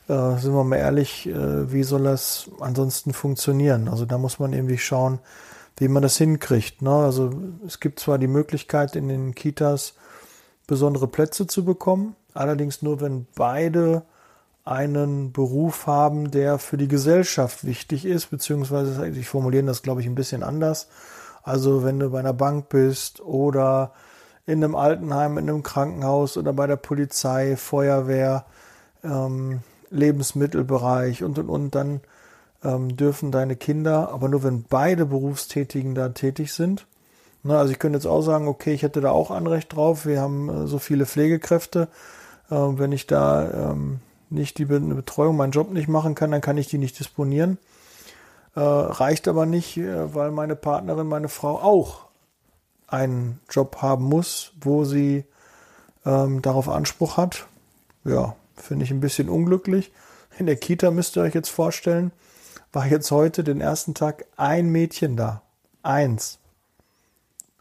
äh, 0.08 0.36
sind 0.36 0.52
wir 0.52 0.64
mal 0.64 0.76
ehrlich, 0.76 1.26
äh, 1.28 1.72
wie 1.72 1.84
soll 1.84 2.04
das 2.04 2.50
ansonsten 2.60 3.12
funktionieren? 3.12 3.88
Also 3.88 4.04
da 4.04 4.18
muss 4.18 4.38
man 4.38 4.52
irgendwie 4.52 4.78
schauen, 4.78 5.20
wie 5.76 5.88
man 5.88 6.02
das 6.02 6.16
hinkriegt. 6.16 6.82
Ne? 6.82 6.90
Also 6.90 7.30
es 7.66 7.80
gibt 7.80 8.00
zwar 8.00 8.18
die 8.18 8.26
Möglichkeit 8.26 8.96
in 8.96 9.08
den 9.08 9.34
Kitas 9.34 9.94
besondere 10.66 11.06
Plätze 11.06 11.46
zu 11.46 11.64
bekommen, 11.64 12.16
allerdings 12.34 12.82
nur, 12.82 13.00
wenn 13.00 13.26
beide 13.36 14.02
einen 14.66 15.32
Beruf 15.32 15.86
haben, 15.86 16.30
der 16.30 16.58
für 16.58 16.76
die 16.76 16.88
Gesellschaft 16.88 17.64
wichtig 17.64 18.04
ist, 18.04 18.26
beziehungsweise 18.26 19.08
ich 19.08 19.28
formuliere 19.28 19.64
das, 19.64 19.82
glaube 19.82 20.00
ich, 20.00 20.06
ein 20.06 20.16
bisschen 20.16 20.42
anders. 20.42 20.88
Also 21.44 21.84
wenn 21.84 22.00
du 22.00 22.10
bei 22.10 22.18
einer 22.18 22.32
Bank 22.32 22.68
bist 22.68 23.20
oder 23.20 23.92
in 24.44 24.62
einem 24.62 24.74
Altenheim, 24.74 25.38
in 25.38 25.48
einem 25.48 25.62
Krankenhaus 25.62 26.36
oder 26.36 26.52
bei 26.52 26.66
der 26.66 26.76
Polizei, 26.76 27.56
Feuerwehr, 27.56 28.44
ähm, 29.04 29.60
Lebensmittelbereich 29.90 31.22
und 31.22 31.38
und 31.38 31.48
und, 31.48 31.74
dann 31.76 32.00
ähm, 32.64 32.96
dürfen 32.96 33.30
deine 33.30 33.54
Kinder, 33.54 34.10
aber 34.12 34.28
nur 34.28 34.42
wenn 34.42 34.64
beide 34.64 35.06
Berufstätigen 35.06 35.94
da 35.94 36.08
tätig 36.08 36.52
sind. 36.52 36.86
Na, 37.44 37.58
also 37.60 37.70
ich 37.70 37.78
könnte 37.78 37.98
jetzt 37.98 38.06
auch 38.06 38.22
sagen, 38.22 38.48
okay, 38.48 38.74
ich 38.74 38.82
hätte 38.82 39.00
da 39.00 39.12
auch 39.12 39.30
Anrecht 39.30 39.76
drauf. 39.76 40.06
Wir 40.06 40.20
haben 40.20 40.48
äh, 40.48 40.66
so 40.66 40.80
viele 40.80 41.06
Pflegekräfte. 41.06 41.86
Äh, 42.50 42.54
wenn 42.54 42.90
ich 42.90 43.06
da 43.06 43.70
ähm, 43.70 44.00
nicht 44.30 44.58
die 44.58 44.64
Betreuung, 44.64 45.36
meinen 45.36 45.52
Job 45.52 45.70
nicht 45.70 45.88
machen 45.88 46.14
kann, 46.14 46.30
dann 46.30 46.40
kann 46.40 46.58
ich 46.58 46.68
die 46.68 46.78
nicht 46.78 46.98
disponieren. 46.98 47.58
Äh, 48.54 48.60
reicht 48.60 49.28
aber 49.28 49.46
nicht, 49.46 49.76
äh, 49.76 50.14
weil 50.14 50.30
meine 50.30 50.56
Partnerin, 50.56 51.06
meine 51.06 51.28
Frau 51.28 51.58
auch 51.60 52.06
einen 52.86 53.40
Job 53.50 53.82
haben 53.82 54.04
muss, 54.04 54.52
wo 54.60 54.84
sie 54.84 55.24
ähm, 56.04 56.42
darauf 56.42 56.68
Anspruch 56.68 57.16
hat. 57.16 57.46
Ja, 58.04 58.36
finde 58.54 58.84
ich 58.84 58.90
ein 58.90 59.00
bisschen 59.00 59.28
unglücklich. 59.28 59.92
In 60.38 60.46
der 60.46 60.56
Kita 60.56 60.90
müsst 60.90 61.16
ihr 61.16 61.22
euch 61.22 61.34
jetzt 61.34 61.50
vorstellen, 61.50 62.12
war 62.72 62.86
jetzt 62.86 63.10
heute 63.10 63.42
den 63.44 63.60
ersten 63.60 63.94
Tag 63.94 64.26
ein 64.36 64.70
Mädchen 64.70 65.16
da. 65.16 65.42
Eins. 65.82 66.38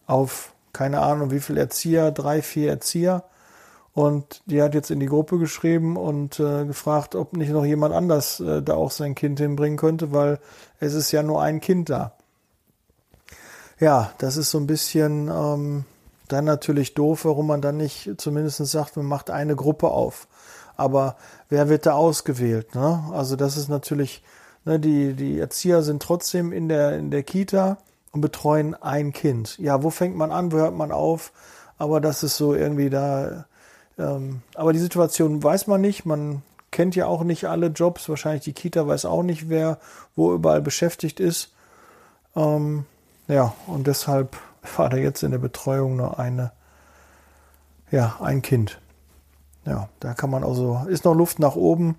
Auf 0.07 0.53
keine 0.73 1.01
Ahnung 1.01 1.31
wie 1.31 1.39
viel 1.39 1.57
Erzieher, 1.57 2.11
drei, 2.11 2.41
vier 2.41 2.69
Erzieher. 2.69 3.23
Und 3.95 4.41
die 4.45 4.61
hat 4.61 4.75
jetzt 4.75 4.91
in 4.91 4.99
die 4.99 5.05
Gruppe 5.05 5.39
geschrieben 5.39 5.95
und 5.95 6.37
äh, 6.41 6.65
gefragt, 6.65 7.15
ob 7.15 7.37
nicht 7.37 7.51
noch 7.51 7.63
jemand 7.63 7.95
anders 7.95 8.41
äh, 8.41 8.61
da 8.61 8.73
auch 8.73 8.91
sein 8.91 9.15
Kind 9.15 9.39
hinbringen 9.39 9.77
könnte, 9.77 10.11
weil 10.11 10.39
es 10.81 10.93
ist 10.93 11.13
ja 11.13 11.23
nur 11.23 11.41
ein 11.41 11.61
Kind 11.61 11.89
da. 11.89 12.11
Ja, 13.79 14.11
das 14.17 14.35
ist 14.35 14.51
so 14.51 14.57
ein 14.57 14.67
bisschen 14.67 15.29
ähm, 15.29 15.85
dann 16.27 16.43
natürlich 16.43 16.93
doof, 16.93 17.23
warum 17.23 17.47
man 17.47 17.61
dann 17.61 17.77
nicht 17.77 18.15
zumindest 18.17 18.57
sagt, 18.65 18.97
man 18.97 19.05
macht 19.05 19.29
eine 19.29 19.55
Gruppe 19.55 19.87
auf. 19.87 20.27
Aber 20.75 21.15
wer 21.47 21.69
wird 21.69 21.85
da 21.85 21.93
ausgewählt? 21.93 22.75
Ne? 22.75 23.01
Also 23.13 23.37
das 23.37 23.55
ist 23.55 23.69
natürlich, 23.69 24.23
ne, 24.65 24.77
die, 24.77 25.13
die 25.13 25.39
Erzieher 25.39 25.83
sind 25.83 26.01
trotzdem 26.01 26.51
in 26.51 26.67
der, 26.67 26.97
in 26.97 27.11
der 27.11 27.23
Kita 27.23 27.77
und 28.11 28.19
betreuen 28.19 28.75
ein 28.75 29.13
Kind. 29.13 29.57
Ja, 29.57 29.83
wo 29.83 29.89
fängt 29.89 30.17
man 30.17 30.33
an, 30.33 30.51
wo 30.51 30.57
hört 30.57 30.75
man 30.75 30.91
auf? 30.91 31.31
Aber 31.77 32.01
das 32.01 32.23
ist 32.23 32.35
so 32.35 32.53
irgendwie 32.53 32.89
da 32.89 33.45
ähm, 33.97 34.41
aber 34.55 34.73
die 34.73 34.79
Situation 34.79 35.41
weiß 35.43 35.67
man 35.67 35.81
nicht. 35.81 36.05
Man 36.05 36.41
kennt 36.71 36.95
ja 36.95 37.07
auch 37.07 37.23
nicht 37.23 37.45
alle 37.45 37.67
Jobs. 37.67 38.09
Wahrscheinlich 38.09 38.43
die 38.43 38.53
Kita 38.53 38.85
weiß 38.85 39.05
auch 39.05 39.23
nicht, 39.23 39.49
wer 39.49 39.79
wo 40.15 40.33
überall 40.33 40.61
beschäftigt 40.61 41.19
ist. 41.19 41.53
Ähm, 42.35 42.85
ja, 43.27 43.53
und 43.67 43.87
deshalb 43.87 44.37
war 44.77 44.89
da 44.89 44.97
jetzt 44.97 45.23
in 45.23 45.31
der 45.31 45.37
Betreuung 45.39 45.95
nur 45.95 46.19
eine, 46.19 46.51
ja, 47.91 48.17
ein 48.21 48.41
Kind. 48.41 48.79
Ja, 49.65 49.89
da 49.99 50.13
kann 50.13 50.29
man 50.29 50.43
also, 50.43 50.85
ist 50.87 51.05
noch 51.05 51.15
Luft 51.15 51.39
nach 51.39 51.55
oben, 51.55 51.95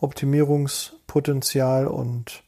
Optimierungspotenzial 0.00 1.86
und 1.86 2.42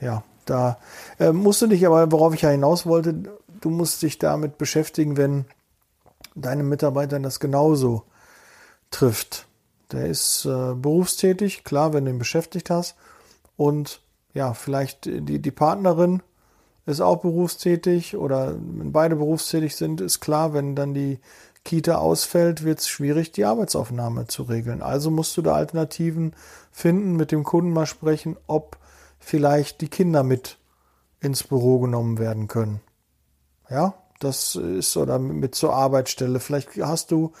ja, 0.00 0.22
da 0.46 0.78
äh, 1.18 1.32
musst 1.32 1.60
du 1.60 1.66
dich 1.66 1.86
aber, 1.86 2.10
worauf 2.10 2.32
ich 2.32 2.42
ja 2.42 2.48
hinaus 2.48 2.86
wollte, 2.86 3.14
du 3.60 3.70
musst 3.70 4.00
dich 4.02 4.18
damit 4.18 4.56
beschäftigen, 4.56 5.18
wenn 5.18 5.44
deine 6.34 6.62
Mitarbeitern 6.62 7.22
das 7.22 7.38
genauso 7.38 8.04
trifft. 8.92 9.46
Der 9.90 10.06
ist 10.06 10.44
äh, 10.44 10.74
berufstätig, 10.74 11.64
klar, 11.64 11.92
wenn 11.92 12.04
du 12.04 12.12
ihn 12.12 12.18
beschäftigt 12.18 12.70
hast. 12.70 12.94
Und 13.56 14.00
ja, 14.32 14.54
vielleicht 14.54 15.04
die, 15.04 15.40
die 15.40 15.50
Partnerin 15.50 16.22
ist 16.86 17.00
auch 17.00 17.18
berufstätig 17.18 18.16
oder 18.16 18.54
wenn 18.54 18.92
beide 18.92 19.16
berufstätig 19.16 19.76
sind, 19.76 20.00
ist 20.00 20.20
klar, 20.20 20.54
wenn 20.54 20.74
dann 20.74 20.94
die 20.94 21.20
Kita 21.64 21.96
ausfällt, 21.96 22.64
wird 22.64 22.80
es 22.80 22.88
schwierig, 22.88 23.30
die 23.32 23.44
Arbeitsaufnahme 23.44 24.26
zu 24.26 24.42
regeln. 24.42 24.82
Also 24.82 25.10
musst 25.10 25.36
du 25.36 25.42
da 25.42 25.54
Alternativen 25.54 26.34
finden, 26.72 27.14
mit 27.14 27.30
dem 27.30 27.44
Kunden 27.44 27.72
mal 27.72 27.86
sprechen, 27.86 28.36
ob 28.48 28.78
vielleicht 29.20 29.80
die 29.80 29.88
Kinder 29.88 30.24
mit 30.24 30.58
ins 31.20 31.44
Büro 31.44 31.78
genommen 31.78 32.18
werden 32.18 32.48
können. 32.48 32.80
Ja, 33.70 33.94
das 34.18 34.56
ist 34.56 34.96
oder 34.96 35.20
mit 35.20 35.54
zur 35.54 35.72
Arbeitsstelle. 35.72 36.40
Vielleicht 36.40 36.70
hast 36.80 37.12
du 37.12 37.32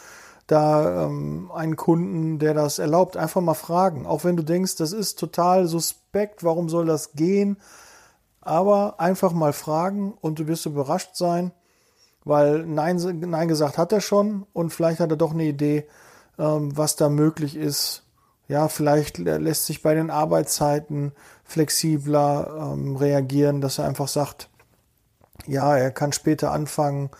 da 0.46 1.04
ähm, 1.04 1.50
einen 1.54 1.76
Kunden, 1.76 2.38
der 2.38 2.54
das 2.54 2.78
erlaubt, 2.78 3.16
einfach 3.16 3.40
mal 3.40 3.54
fragen. 3.54 4.06
Auch 4.06 4.24
wenn 4.24 4.36
du 4.36 4.42
denkst, 4.42 4.76
das 4.76 4.92
ist 4.92 5.18
total 5.18 5.66
suspekt, 5.66 6.44
warum 6.44 6.68
soll 6.68 6.86
das 6.86 7.12
gehen? 7.12 7.58
Aber 8.40 8.98
einfach 8.98 9.32
mal 9.32 9.52
fragen 9.52 10.14
und 10.20 10.38
du 10.38 10.48
wirst 10.48 10.66
überrascht 10.66 11.14
sein, 11.14 11.52
weil 12.24 12.66
Nein, 12.66 12.96
Nein 13.20 13.48
gesagt 13.48 13.78
hat 13.78 13.92
er 13.92 14.00
schon 14.00 14.46
und 14.52 14.70
vielleicht 14.70 15.00
hat 15.00 15.10
er 15.10 15.16
doch 15.16 15.32
eine 15.32 15.44
Idee, 15.44 15.86
ähm, 16.38 16.76
was 16.76 16.96
da 16.96 17.08
möglich 17.08 17.56
ist. 17.56 18.04
Ja, 18.48 18.68
vielleicht 18.68 19.18
lässt 19.18 19.66
sich 19.66 19.80
bei 19.80 19.94
den 19.94 20.10
Arbeitszeiten 20.10 21.12
flexibler 21.44 22.72
ähm, 22.74 22.96
reagieren, 22.96 23.60
dass 23.60 23.78
er 23.78 23.86
einfach 23.86 24.08
sagt, 24.08 24.50
ja, 25.46 25.76
er 25.76 25.90
kann 25.90 26.12
später 26.12 26.50
anfangen, 26.50 27.10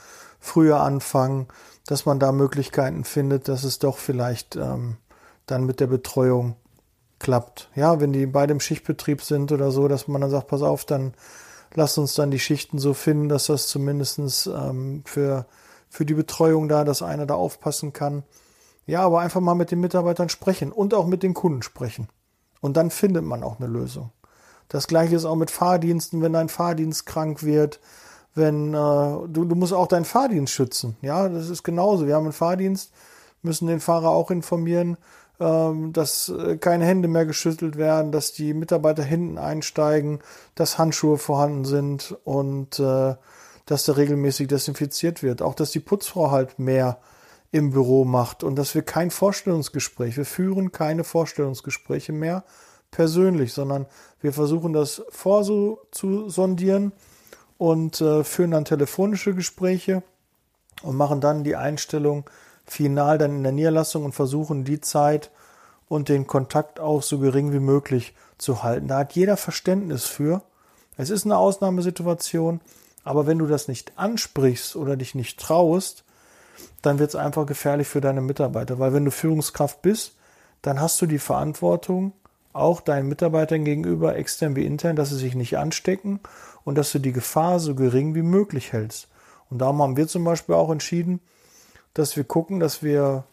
früher 0.41 0.81
anfangen 0.81 1.47
dass 1.87 2.07
man 2.07 2.19
da 2.19 2.33
Möglichkeiten 2.33 3.05
findet, 3.05 3.49
dass 3.49 3.65
es 3.65 3.79
doch 3.79 3.99
vielleicht 3.99 4.57
ähm, 4.57 4.97
dann 5.47 5.65
mit 5.65 5.81
der 5.81 5.89
Betreuung 5.89 6.57
klappt. 7.19 7.71
Ja, 7.75 8.01
wenn 8.01 8.13
die 8.13 8.27
beide 8.27 8.53
im 8.53 8.61
Schichtbetrieb 8.61 9.23
sind 9.23 9.53
oder 9.53 9.71
so, 9.71 9.89
dass 9.89 10.09
man 10.09 10.21
dann 10.21 10.31
sagt, 10.31 10.49
pass 10.49 10.63
auf, 10.63 10.85
dann 10.85 11.15
lass 11.75 11.99
uns 11.99 12.15
dann 12.15 12.31
die 12.31 12.39
Schichten 12.39 12.79
so 12.79 12.95
finden, 12.95 13.29
dass 13.29 13.47
das 13.47 13.69
zumindestens 13.69 14.47
ähm, 14.47 15.03
für, 15.07 15.47
für 15.89 16.05
die 16.05 16.15
Betreuung 16.15 16.69
da, 16.69 16.85
dass 16.85 17.03
einer 17.03 17.27
da 17.27 17.35
aufpassen 17.35 17.93
kann. 17.93 18.25
Ja, 18.87 19.03
aber 19.03 19.21
einfach 19.21 19.41
mal 19.41 19.55
mit 19.55 19.71
den 19.71 19.81
Mitarbeitern 19.81 20.29
sprechen 20.29 20.73
und 20.73 20.93
auch 20.95 21.07
mit 21.07 21.23
den 21.23 21.35
Kunden 21.35 21.63
sprechen. 21.63 22.09
Und 22.61 22.77
dann 22.77 22.91
findet 22.91 23.25
man 23.25 23.43
auch 23.43 23.59
eine 23.59 23.69
Lösung. 23.69 24.11
Das 24.69 24.87
gleiche 24.87 25.17
ist 25.17 25.25
auch 25.25 25.37
mit 25.37 25.51
Fahrdiensten, 25.51 26.23
wenn 26.23 26.33
dein 26.33 26.49
Fahrdienst 26.49 27.07
krank 27.07 27.43
wird, 27.43 27.81
wenn 28.35 28.73
äh, 28.73 28.77
du, 28.77 29.45
du 29.45 29.55
musst 29.55 29.73
auch 29.73 29.87
deinen 29.87 30.05
Fahrdienst 30.05 30.53
schützen. 30.53 30.97
Ja, 31.03 31.29
das 31.29 31.51
ist 31.51 31.63
genauso. 31.63 32.07
Wir 32.07 32.15
haben 32.15 32.25
einen 32.25 32.33
Fahrdienst, 32.33 32.93
müssen 33.43 33.67
den 33.67 33.81
Fahrer 33.81 34.11
auch 34.11 34.31
informieren, 34.31 34.97
ähm, 35.41 35.93
dass 35.93 36.29
äh, 36.29 36.57
keine 36.57 36.87
Hände 36.87 37.09
mehr 37.09 37.27
geschüttelt 37.27 37.77
werden, 37.77 38.13
dass 38.13 38.33
die 38.33 38.55
Mitarbeiter 38.55 39.03
hinten 39.03 39.39
einsteigen, 39.39 40.21
dass 40.55 40.79
Handschuhe 40.79 41.19
vorhanden 41.19 41.65
sind 41.65 42.17
und 42.25 42.79
äh, 42.79 43.15
dass 43.67 43.85
da 43.85 43.93
regelmäßig 43.93 44.49
desinfiziert 44.49 45.23
wird. 45.23 45.43
Auch 45.43 45.55
dass 45.55 45.71
die 45.71 45.81
Putzfrau 45.81 46.31
halt 46.31 46.59
mehr 46.59 46.99
im 47.51 47.71
Büro 47.71 48.05
macht 48.05 48.45
und 48.45 48.57
dass 48.57 48.75
wir 48.75 48.83
kein 48.83 49.11
Vorstellungsgespräch, 49.11 50.17
wir 50.17 50.25
führen 50.25 50.73
keine 50.73 51.05
Vorstellungsgespräche 51.05 52.13
mehr 52.13 52.45
persönlich, 52.91 53.53
sondern 53.53 53.87
wir 54.21 54.33
versuchen 54.33 54.73
das 54.73 55.03
zu 55.91 56.29
sondieren 56.31 56.93
und 57.63 58.01
äh, 58.01 58.25
führen 58.25 58.51
dann 58.51 58.65
telefonische 58.65 59.37
Gespräche 59.37 60.03
und 60.83 60.97
machen 60.97 61.21
dann 61.21 61.45
die 61.45 61.55
Einstellung 61.55 62.29
final 62.65 63.19
dann 63.19 63.37
in 63.37 63.43
der 63.45 63.53
Niederlassung 63.53 64.05
und 64.05 64.17
versuchen 64.17 64.65
die 64.65 64.81
Zeit 64.81 65.31
und 65.87 66.09
den 66.09 66.27
Kontakt 66.27 66.81
auch 66.81 67.05
so 67.05 67.21
gering 67.21 67.53
wie 67.53 67.61
möglich 67.61 68.17
zu 68.37 68.65
halten. 68.65 68.89
Da 68.89 68.99
hat 68.99 69.13
jeder 69.13 69.37
Verständnis 69.37 70.07
für. 70.07 70.43
Es 70.97 71.09
ist 71.09 71.25
eine 71.25 71.37
Ausnahmesituation, 71.37 72.61
aber 73.05 73.29
wenn 73.29 73.39
du 73.39 73.47
das 73.47 73.69
nicht 73.69 73.97
ansprichst 73.97 74.75
oder 74.75 74.97
dich 74.97 75.15
nicht 75.15 75.39
traust, 75.39 76.03
dann 76.83 76.99
wird 76.99 77.11
es 77.11 77.17
einfach 77.17 77.47
gefährlich 77.47 77.87
für 77.87 78.01
deine 78.01 78.23
Mitarbeiter, 78.23 78.81
weil 78.81 78.93
wenn 78.93 79.05
du 79.05 79.13
Führungskraft 79.13 79.83
bist, 79.83 80.17
dann 80.63 80.81
hast 80.81 81.01
du 81.01 81.07
die 81.07 81.21
Verantwortung, 81.21 82.13
auch 82.53 82.81
deinen 82.81 83.09
Mitarbeitern 83.09 83.65
gegenüber, 83.65 84.17
extern 84.17 84.57
wie 84.57 84.67
intern, 84.67 84.97
dass 84.97 85.11
sie 85.11 85.17
sich 85.17 85.35
nicht 85.35 85.57
anstecken 85.59 86.21
und 86.65 86.77
dass 86.77 86.93
du 86.93 86.99
die 86.99 87.13
Gefahr 87.13 87.61
so 87.61 87.75
gering 87.75 88.15
wie 88.15 88.23
möglich 88.23 88.73
hältst. 88.73 89.09
Und 89.51 89.59
darum 89.59 89.83
haben 89.83 89.97
wir 89.97 90.09
zum 90.09 90.25
Beispiel 90.25 90.55
auch 90.55 90.71
entschieden, 90.71 91.21
dass 91.95 92.17
wir 92.17 92.25
gucken, 92.25 92.61
dass 92.61 92.83
wir 92.83 93.25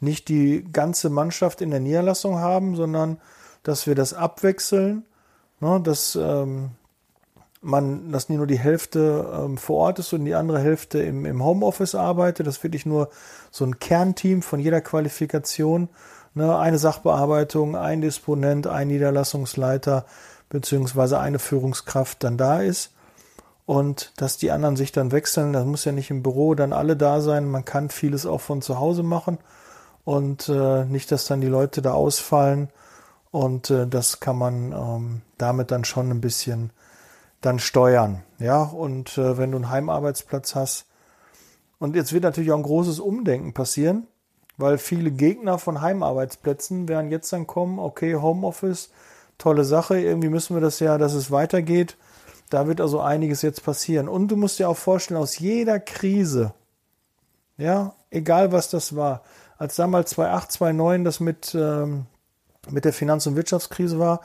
nicht 0.00 0.28
die 0.28 0.64
ganze 0.72 1.10
Mannschaft 1.10 1.60
in 1.60 1.70
der 1.70 1.80
Niederlassung 1.80 2.38
haben, 2.38 2.76
sondern 2.76 3.20
dass 3.62 3.86
wir 3.86 3.94
das 3.94 4.14
abwechseln, 4.14 5.04
ne, 5.60 5.80
dass 5.82 6.16
ähm, 6.16 6.70
man, 7.60 8.12
dass 8.12 8.28
nie 8.28 8.36
nur 8.36 8.46
die 8.46 8.58
Hälfte 8.58 9.32
ähm, 9.32 9.58
vor 9.58 9.78
Ort 9.78 9.98
ist 9.98 10.12
und 10.12 10.24
die 10.24 10.34
andere 10.34 10.60
Hälfte 10.60 11.00
im, 11.00 11.24
im 11.24 11.44
Homeoffice 11.44 11.94
arbeitet. 11.94 12.46
Das 12.46 12.58
ist 12.58 12.62
wirklich 12.62 12.86
nur 12.86 13.10
so 13.50 13.64
ein 13.64 13.78
Kernteam 13.78 14.42
von 14.42 14.60
jeder 14.60 14.80
Qualifikation. 14.80 15.88
Ne? 16.34 16.56
Eine 16.56 16.78
Sachbearbeitung, 16.78 17.76
ein 17.76 18.00
Disponent, 18.00 18.66
ein 18.66 18.88
Niederlassungsleiter 18.88 20.04
beziehungsweise 20.48 21.18
eine 21.18 21.38
Führungskraft 21.38 22.24
dann 22.24 22.36
da 22.36 22.60
ist. 22.60 22.92
Und 23.66 24.12
dass 24.16 24.38
die 24.38 24.50
anderen 24.50 24.76
sich 24.76 24.92
dann 24.92 25.12
wechseln, 25.12 25.52
das 25.52 25.66
muss 25.66 25.84
ja 25.84 25.92
nicht 25.92 26.10
im 26.10 26.22
Büro 26.22 26.54
dann 26.54 26.72
alle 26.72 26.96
da 26.96 27.20
sein. 27.20 27.50
Man 27.50 27.66
kann 27.66 27.90
vieles 27.90 28.24
auch 28.24 28.40
von 28.40 28.62
zu 28.62 28.78
Hause 28.78 29.02
machen. 29.02 29.38
Und 30.04 30.48
äh, 30.48 30.86
nicht, 30.86 31.12
dass 31.12 31.26
dann 31.26 31.42
die 31.42 31.48
Leute 31.48 31.82
da 31.82 31.92
ausfallen. 31.92 32.70
Und 33.30 33.68
äh, 33.68 33.86
das 33.86 34.20
kann 34.20 34.38
man 34.38 34.72
ähm, 34.72 35.20
damit 35.36 35.70
dann 35.70 35.84
schon 35.84 36.10
ein 36.10 36.22
bisschen 36.22 36.70
dann 37.42 37.58
steuern. 37.58 38.22
Ja, 38.38 38.62
und 38.62 39.18
äh, 39.18 39.36
wenn 39.36 39.50
du 39.50 39.58
einen 39.58 39.70
Heimarbeitsplatz 39.70 40.54
hast, 40.54 40.86
und 41.78 41.94
jetzt 41.94 42.12
wird 42.12 42.24
natürlich 42.24 42.50
auch 42.50 42.56
ein 42.56 42.62
großes 42.62 42.98
Umdenken 43.00 43.52
passieren, 43.52 44.06
weil 44.58 44.76
viele 44.76 45.10
Gegner 45.10 45.58
von 45.58 45.80
Heimarbeitsplätzen 45.80 46.88
werden 46.88 47.10
jetzt 47.10 47.32
dann 47.32 47.46
kommen, 47.46 47.78
okay, 47.78 48.16
Homeoffice, 48.16 48.90
tolle 49.38 49.64
Sache, 49.64 49.98
irgendwie 49.98 50.28
müssen 50.28 50.54
wir 50.54 50.60
das 50.60 50.80
ja, 50.80 50.98
dass 50.98 51.14
es 51.14 51.30
weitergeht. 51.30 51.96
Da 52.50 52.66
wird 52.66 52.80
also 52.80 53.00
einiges 53.00 53.42
jetzt 53.42 53.64
passieren. 53.64 54.08
Und 54.08 54.28
du 54.28 54.36
musst 54.36 54.58
dir 54.58 54.68
auch 54.68 54.76
vorstellen, 54.76 55.20
aus 55.20 55.38
jeder 55.38 55.80
Krise, 55.80 56.52
ja, 57.56 57.94
egal 58.10 58.52
was 58.52 58.68
das 58.68 58.96
war, 58.96 59.22
als 59.56 59.76
damals 59.76 60.10
2008, 60.10 60.52
2009 60.52 61.04
das 61.04 61.20
mit, 61.20 61.54
ähm, 61.54 62.06
mit 62.70 62.84
der 62.84 62.92
Finanz- 62.92 63.26
und 63.26 63.36
Wirtschaftskrise 63.36 63.98
war, 63.98 64.20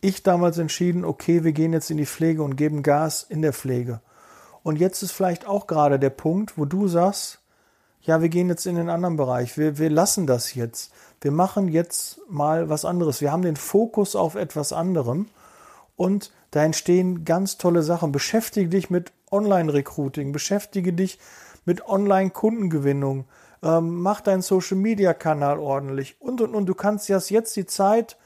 ich 0.00 0.22
damals 0.22 0.58
entschieden, 0.58 1.04
okay, 1.04 1.44
wir 1.44 1.52
gehen 1.52 1.72
jetzt 1.72 1.90
in 1.90 1.96
die 1.96 2.06
Pflege 2.06 2.42
und 2.42 2.56
geben 2.56 2.82
Gas 2.82 3.22
in 3.22 3.42
der 3.42 3.52
Pflege. 3.52 4.00
Und 4.62 4.76
jetzt 4.76 5.02
ist 5.02 5.12
vielleicht 5.12 5.46
auch 5.46 5.66
gerade 5.66 5.98
der 5.98 6.10
Punkt, 6.10 6.56
wo 6.56 6.64
du 6.64 6.88
sagst, 6.88 7.39
ja, 8.02 8.22
wir 8.22 8.28
gehen 8.28 8.48
jetzt 8.48 8.66
in 8.66 8.76
den 8.76 8.88
anderen 8.88 9.16
Bereich, 9.16 9.58
wir, 9.58 9.78
wir 9.78 9.90
lassen 9.90 10.26
das 10.26 10.54
jetzt. 10.54 10.92
Wir 11.20 11.32
machen 11.32 11.68
jetzt 11.68 12.20
mal 12.28 12.70
was 12.70 12.84
anderes. 12.84 13.20
Wir 13.20 13.30
haben 13.30 13.42
den 13.42 13.56
Fokus 13.56 14.16
auf 14.16 14.34
etwas 14.36 14.72
anderem 14.72 15.26
und 15.96 16.32
da 16.50 16.64
entstehen 16.64 17.24
ganz 17.24 17.58
tolle 17.58 17.82
Sachen. 17.82 18.10
Beschäftige 18.10 18.70
dich 18.70 18.88
mit 18.88 19.12
Online-Recruiting, 19.30 20.32
beschäftige 20.32 20.92
dich 20.92 21.18
mit 21.66 21.86
Online-Kundengewinnung, 21.86 23.26
ähm, 23.62 24.00
mach 24.00 24.22
deinen 24.22 24.42
Social-Media-Kanal 24.42 25.58
ordentlich 25.58 26.16
und 26.20 26.40
und 26.40 26.54
und. 26.54 26.66
Du 26.66 26.74
kannst 26.74 27.08
jetzt 27.08 27.54
die 27.56 27.66
Zeit 27.66 28.16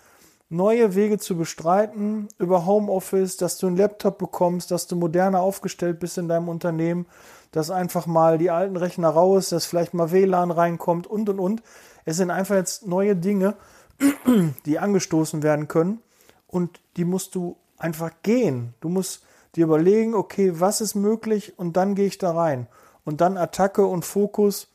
neue 0.49 0.95
Wege 0.95 1.19
zu 1.19 1.37
bestreiten 1.37 2.28
über 2.38 2.64
Homeoffice, 2.64 3.37
dass 3.37 3.59
du 3.59 3.66
einen 3.66 3.76
Laptop 3.76 4.19
bekommst, 4.19 4.71
dass 4.71 4.87
du 4.87 4.95
moderner 4.95 5.40
aufgestellt 5.40 5.99
bist 5.99 6.16
in 6.16 6.28
deinem 6.28 6.49
Unternehmen, 6.49 7.07
dass 7.54 7.70
einfach 7.70 8.06
mal 8.06 8.37
die 8.37 8.50
alten 8.50 8.76
Rechner 8.76 9.11
raus, 9.11 9.50
dass 9.50 9.64
vielleicht 9.64 9.94
mal 9.94 10.11
WLAN 10.11 10.50
reinkommt 10.50 11.06
und 11.06 11.28
und 11.28 11.38
und. 11.38 11.62
Es 12.04 12.16
sind 12.16 12.32
einfach 12.32 12.56
jetzt 12.56 12.84
neue 12.84 13.14
Dinge, 13.14 13.54
die 14.66 14.80
angestoßen 14.80 15.44
werden 15.44 15.68
können 15.68 16.02
und 16.49 16.80
die 16.96 17.04
musst 17.04 17.37
du 17.37 17.56
einfach 17.78 18.11
gehen. 18.25 18.75
Du 18.80 18.88
musst 18.88 19.23
dir 19.54 19.66
überlegen, 19.66 20.16
okay, 20.16 20.58
was 20.58 20.80
ist 20.80 20.96
möglich 20.96 21.56
und 21.56 21.76
dann 21.76 21.94
gehe 21.94 22.08
ich 22.08 22.18
da 22.18 22.32
rein. 22.32 22.66
Und 23.04 23.20
dann 23.20 23.37
Attacke 23.37 23.87
und 23.87 24.04
Fokus. 24.04 24.66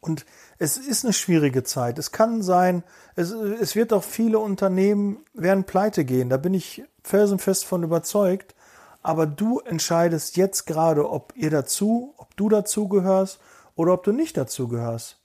Und 0.00 0.24
es 0.58 0.78
ist 0.78 1.04
eine 1.04 1.12
schwierige 1.12 1.62
Zeit. 1.62 1.98
Es 1.98 2.10
kann 2.10 2.42
sein, 2.42 2.84
es, 3.16 3.32
es 3.32 3.76
wird 3.76 3.92
auch 3.92 4.02
viele 4.02 4.38
Unternehmen 4.38 5.18
werden 5.34 5.64
pleite 5.64 6.06
gehen. 6.06 6.30
Da 6.30 6.38
bin 6.38 6.54
ich 6.54 6.84
felsenfest 7.04 7.66
von 7.66 7.82
überzeugt. 7.82 8.54
Aber 9.02 9.26
du 9.26 9.60
entscheidest 9.60 10.36
jetzt 10.36 10.66
gerade, 10.66 11.08
ob 11.08 11.32
ihr 11.36 11.50
dazu, 11.50 12.14
ob 12.16 12.36
du 12.36 12.48
dazu 12.48 12.88
gehörst 12.88 13.40
oder 13.74 13.94
ob 13.94 14.04
du 14.04 14.12
nicht 14.12 14.36
dazu 14.36 14.68
gehörst. 14.68 15.18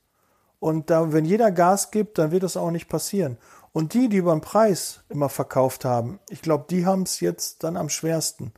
Und 0.59 0.89
da, 0.89 1.13
wenn 1.13 1.25
jeder 1.25 1.51
Gas 1.51 1.91
gibt, 1.91 2.17
dann 2.17 2.31
wird 2.31 2.43
das 2.43 2.57
auch 2.57 2.71
nicht 2.71 2.89
passieren. 2.89 3.37
Und 3.73 3.93
die, 3.93 4.09
die 4.09 4.21
beim 4.21 4.41
Preis 4.41 5.01
immer 5.09 5.29
verkauft 5.29 5.85
haben, 5.85 6.19
ich 6.29 6.41
glaube, 6.41 6.65
die 6.69 6.85
haben 6.85 7.03
es 7.03 7.19
jetzt 7.19 7.63
dann 7.63 7.77
am 7.77 7.89
schwersten. 7.89 8.51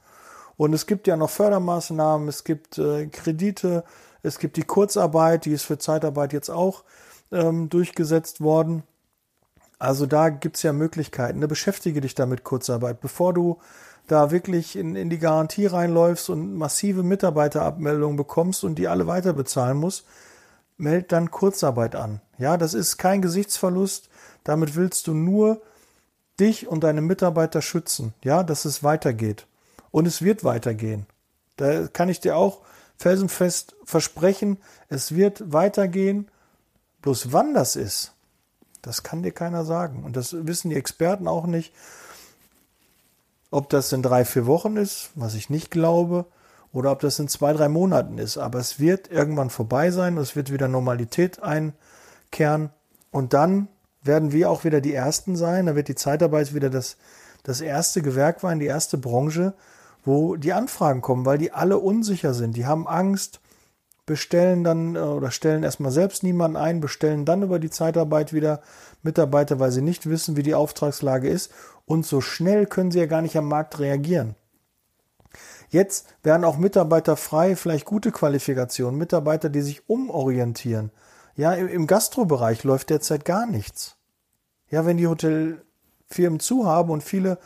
Und 0.56 0.74
es 0.74 0.88
gibt 0.88 1.08
ja 1.08 1.18
noch 1.18 1.30
Fördermaßnahmen, 1.30 2.28
es 2.30 2.44
gibt 2.44 2.78
äh, 2.78 3.08
Kredite, 3.08 3.84
es 4.24 4.40
gibt 4.40 4.58
die 4.58 4.64
Kurzarbeit, 4.64 5.46
die 5.46 5.52
ist 5.52 5.64
für 5.64 5.78
Zeitarbeit 5.78 6.34
jetzt 6.34 6.50
auch 6.50 6.84
ähm, 7.32 7.70
durchgesetzt 7.70 8.42
worden. 8.42 8.84
Also 9.78 10.06
da 10.06 10.30
gibt's 10.30 10.64
ja 10.64 10.74
Möglichkeiten. 10.74 11.40
Ne? 11.40 11.48
Beschäftige 11.48 12.02
dich 12.02 12.16
damit 12.16 12.44
Kurzarbeit, 12.44 13.00
bevor 13.00 13.34
du 13.34 13.60
da 14.10 14.32
wirklich 14.32 14.76
in, 14.76 14.96
in 14.96 15.10
die 15.10 15.20
Garantie 15.20 15.68
reinläufst 15.68 16.30
und 16.30 16.56
massive 16.56 17.04
Mitarbeiterabmeldungen 17.04 18.18
bekommst 18.18 18.64
und 18.64 18.76
die 18.76 18.88
alle 18.88 19.08
weiter 19.08 19.34
bezahlen 19.34 19.78
musst, 19.78 20.06
meld 20.78 21.12
dann 21.12 21.32
Kurzarbeit 21.32 21.96
an. 21.96 22.20
Ja, 22.38 22.58
das 22.58 22.74
ist 22.74 22.98
kein 22.98 23.22
Gesichtsverlust. 23.22 24.10
Damit 24.44 24.76
willst 24.76 25.08
du 25.08 25.14
nur 25.14 25.62
dich 26.40 26.68
und 26.68 26.84
deine 26.84 27.02
Mitarbeiter 27.02 27.62
schützen. 27.62 28.14
Ja, 28.24 28.44
dass 28.44 28.66
es 28.66 28.84
weitergeht. 28.84 29.46
Und 29.92 30.08
es 30.08 30.22
wird 30.22 30.44
weitergehen. 30.44 31.06
Da 31.58 31.88
kann 31.88 32.10
ich 32.10 32.20
dir 32.20 32.36
auch 32.36 32.62
felsenfest 32.98 33.76
versprechen, 33.84 34.58
es 34.88 35.16
wird 35.16 35.54
weitergehen. 35.54 36.30
Bloß 37.02 37.32
wann 37.32 37.54
das 37.54 37.76
ist, 37.76 38.14
das 38.82 39.04
kann 39.04 39.24
dir 39.24 39.32
keiner 39.32 39.66
sagen. 39.66 40.04
Und 40.04 40.16
das 40.16 40.36
wissen 40.48 40.70
die 40.70 40.76
Experten 40.76 41.28
auch 41.28 41.46
nicht. 41.46 41.74
Ob 43.52 43.70
das 43.70 43.92
in 43.94 44.04
drei, 44.04 44.26
vier 44.26 44.46
Wochen 44.46 44.78
ist, 44.78 45.10
was 45.16 45.34
ich 45.34 45.50
nicht 45.50 45.72
glaube, 45.72 46.26
oder 46.72 46.92
ob 46.92 47.00
das 47.00 47.18
in 47.18 47.28
zwei, 47.28 47.54
drei 47.54 47.68
Monaten 47.68 48.18
ist. 48.18 48.38
Aber 48.38 48.60
es 48.60 48.80
wird 48.80 49.10
irgendwann 49.12 49.50
vorbei 49.50 49.92
sein, 49.92 50.18
es 50.18 50.36
wird 50.36 50.52
wieder 50.52 50.68
Normalität 50.68 51.42
einkehren. 51.42 52.70
Und 53.12 53.34
dann 53.34 53.68
werden 54.04 54.32
wir 54.32 54.50
auch 54.50 54.64
wieder 54.64 54.82
die 54.82 54.94
Ersten 54.94 55.36
sein. 55.36 55.66
Da 55.66 55.76
wird 55.76 55.88
die 55.88 55.96
Zeitarbeit 55.96 56.54
wieder 56.54 56.70
das, 56.70 56.98
das 57.44 57.62
erste 57.62 58.02
Gewerk 58.02 58.42
sein, 58.42 58.60
die 58.60 58.68
erste 58.68 58.98
Branche, 58.98 59.54
wo 60.06 60.36
die 60.36 60.54
Anfragen 60.54 61.02
kommen, 61.02 61.26
weil 61.26 61.38
die 61.38 61.52
alle 61.52 61.80
unsicher 61.80 62.34
sind. 62.34 62.56
Die 62.56 62.66
haben 62.66 62.88
Angst, 62.88 63.40
bestellen 64.06 64.64
dann 64.64 64.96
äh, 64.96 65.00
oder 65.00 65.30
stellen 65.30 65.64
erstmal 65.64 65.92
selbst 65.92 66.24
niemanden 66.24 66.58
ein, 66.58 66.82
bestellen 66.82 67.26
dann 67.26 67.44
über 67.44 67.60
die 67.60 67.70
Zeitarbeit 67.70 68.34
wieder 68.34 68.62
Mitarbeiter, 69.04 69.60
weil 69.60 69.72
sie 69.72 69.84
nicht 69.84 70.10
wissen, 70.10 70.36
wie 70.36 70.44
die 70.44 70.56
Auftragslage 70.56 71.30
ist. 71.30 71.52
Und 71.90 72.06
so 72.06 72.22
schnell 72.22 72.68
können 72.68 72.92
sie 72.92 73.00
ja 73.00 73.08
gar 73.08 73.24
nicht 73.24 73.36
am 73.36 73.48
Markt 73.48 73.80
reagieren. 73.80 74.36
Jetzt 75.70 76.06
werden 76.22 76.44
auch 76.44 76.58
Mitarbeiter 76.58 77.18
frei, 77.18 77.56
vielleicht 77.56 77.86
gute 77.86 78.12
Qualifikationen, 78.12 78.96
Mitarbeiter, 78.96 79.50
die 79.50 79.62
sich 79.62 79.90
umorientieren. 79.90 80.92
Ja, 81.36 81.54
im 81.54 81.88
Gastrobereich 81.88 82.64
läuft 82.64 82.92
derzeit 82.92 83.26
gar 83.26 83.48
nichts. 83.48 83.96
Ja, 84.70 84.86
wenn 84.86 84.98
die 84.98 85.08
Hotelfirmen 85.08 86.40
zu 86.40 86.68
haben 86.68 86.92
und 86.92 87.04
viele 87.04 87.40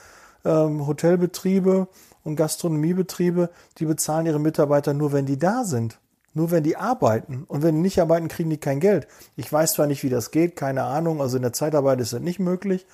ähm, 0.43 0.88
Hotelbetriebe 0.88 1.88
und 2.25 2.36
Gastronomiebetriebe, 2.36 3.49
die 3.77 3.86
bezahlen 3.86 4.25
ihre 4.25 4.41
Mitarbeiter 4.41 4.93
nur, 4.93 5.13
wenn 5.13 5.25
die 5.25 5.39
da 5.39 5.63
sind. 5.63 6.01
Nur 6.34 6.51
wenn 6.51 6.63
die 6.63 6.75
arbeiten. 6.75 7.45
Und 7.47 7.63
wenn 7.63 7.75
die 7.75 7.82
nicht 7.82 8.01
arbeiten, 8.01 8.27
kriegen 8.27 8.49
die 8.49 8.58
kein 8.58 8.82
Geld. 8.82 9.08
Ich 9.38 9.53
weiß 9.53 9.71
zwar 9.71 9.88
nicht, 9.88 10.03
wie 10.03 10.10
das 10.10 10.32
geht, 10.32 10.58
keine 10.58 10.84
Ahnung. 10.84 11.21
Also 11.21 11.38
in 11.38 11.43
der 11.43 11.53
Zeitarbeit 11.53 12.01
ist 12.01 12.12
das 12.12 12.19
nicht 12.19 12.39
möglich. 12.39 12.86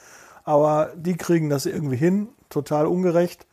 Aber 0.44 0.92
die 0.96 1.16
kriegen 1.16 1.50
das 1.50 1.66
irgendwie 1.66 1.98
hin. 1.98 2.30
Total 2.50 2.86
ungerecht. 2.86 3.46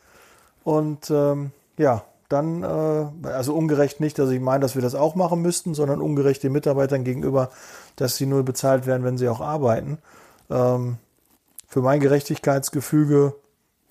Und 0.65 1.11
ähm, 1.11 1.53
ja, 1.77 2.05
dann, 2.29 2.63
äh, 2.63 3.29
also 3.29 3.55
ungerecht 3.55 4.01
nicht, 4.01 4.19
dass 4.19 4.31
ich 4.31 4.41
meine, 4.41 4.61
dass 4.61 4.75
wir 4.75 4.83
das 4.83 4.95
auch 4.95 5.15
machen 5.15 5.43
müssten, 5.43 5.75
sondern 5.75 6.01
ungerecht 6.01 6.43
den 6.43 6.53
Mitarbeitern 6.53 7.05
gegenüber, 7.05 7.51
dass 7.97 8.17
sie 8.17 8.27
nur 8.27 8.43
bezahlt 8.43 8.87
werden, 8.87 9.05
wenn 9.05 9.19
sie 9.19 9.29
auch 9.29 9.41
arbeiten. 9.41 9.99
Ähm, 10.51 10.99
für 11.69 11.83
mein 11.83 12.01
Gerechtigkeitsgefüge 12.01 13.35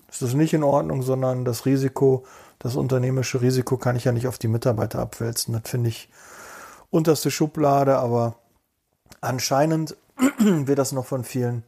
ist 0.10 0.22
das 0.22 0.34
nicht 0.34 0.54
in 0.54 0.64
Ordnung, 0.64 1.02
sondern 1.02 1.46
das 1.46 1.66
Risiko, 1.66 2.26
das 2.60 2.76
unternehmerische 2.76 3.42
Risiko 3.42 3.78
kann 3.78 3.96
ich 3.96 4.06
ja 4.06 4.12
nicht 4.12 4.28
auf 4.28 4.38
die 4.38 4.48
Mitarbeiter 4.48 5.00
abwälzen. 5.00 5.54
Das 5.54 5.70
finde 5.70 5.90
ich 5.90 6.10
unterste 6.90 7.32
Schublade, 7.32 7.98
aber 7.98 8.36
anscheinend 9.22 9.98
wird 10.40 10.80
das 10.80 10.92
noch 10.92 11.06
von 11.06 11.24
vielen 11.24 11.64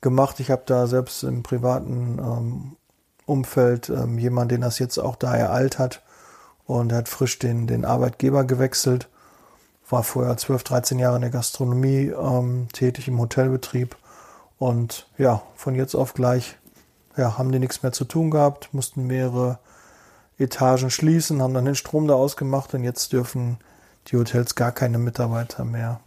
gemacht. 0.00 0.40
Ich 0.40 0.50
habe 0.50 0.62
da 0.66 0.86
selbst 0.86 1.22
im 1.22 1.42
privaten 1.42 2.18
ähm, 2.18 2.76
Umfeld 3.26 3.88
ähm, 3.88 4.18
jemanden, 4.18 4.50
den 4.50 4.60
das 4.62 4.78
jetzt 4.78 4.98
auch 4.98 5.16
da 5.16 5.34
ereilt 5.34 5.78
hat 5.78 6.02
und 6.66 6.92
hat 6.92 7.08
frisch 7.08 7.38
den, 7.38 7.66
den 7.66 7.84
Arbeitgeber 7.84 8.44
gewechselt. 8.44 9.08
War 9.88 10.02
vorher 10.02 10.36
12, 10.36 10.64
13 10.64 10.98
Jahre 10.98 11.16
in 11.16 11.22
der 11.22 11.30
Gastronomie 11.30 12.12
ähm, 12.18 12.68
tätig 12.72 13.08
im 13.08 13.18
Hotelbetrieb 13.18 13.96
und 14.58 15.08
ja, 15.16 15.42
von 15.54 15.74
jetzt 15.74 15.94
auf 15.94 16.14
gleich 16.14 16.56
ja, 17.16 17.38
haben 17.38 17.52
die 17.52 17.58
nichts 17.58 17.82
mehr 17.82 17.92
zu 17.92 18.04
tun 18.04 18.30
gehabt, 18.30 18.72
mussten 18.72 19.06
mehrere 19.06 19.58
Etagen 20.38 20.90
schließen, 20.90 21.42
haben 21.42 21.54
dann 21.54 21.64
den 21.64 21.74
Strom 21.74 22.06
da 22.06 22.14
ausgemacht 22.14 22.74
und 22.74 22.84
jetzt 22.84 23.12
dürfen 23.12 23.58
die 24.08 24.16
Hotels 24.16 24.54
gar 24.54 24.72
keine 24.72 24.98
Mitarbeiter 24.98 25.64
mehr 25.64 26.00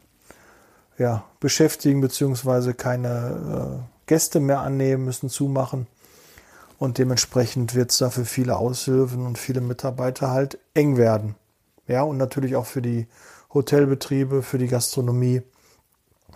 ja, 1.01 1.23
beschäftigen, 1.39 1.99
beziehungsweise 1.99 2.75
keine 2.75 3.81
äh, 3.81 4.05
Gäste 4.05 4.39
mehr 4.39 4.59
annehmen, 4.59 5.05
müssen 5.05 5.29
zumachen. 5.29 5.87
Und 6.77 6.99
dementsprechend 6.99 7.73
wird 7.73 7.91
es 7.91 7.97
da 7.97 8.11
für 8.11 8.25
viele 8.25 8.57
Aushilfen 8.57 9.25
und 9.25 9.39
viele 9.39 9.61
Mitarbeiter 9.61 10.29
halt 10.29 10.59
eng 10.75 10.97
werden. 10.97 11.35
Ja, 11.87 12.03
und 12.03 12.17
natürlich 12.17 12.55
auch 12.55 12.67
für 12.67 12.83
die 12.83 13.07
Hotelbetriebe, 13.53 14.43
für 14.43 14.59
die 14.59 14.67
Gastronomie. 14.67 15.41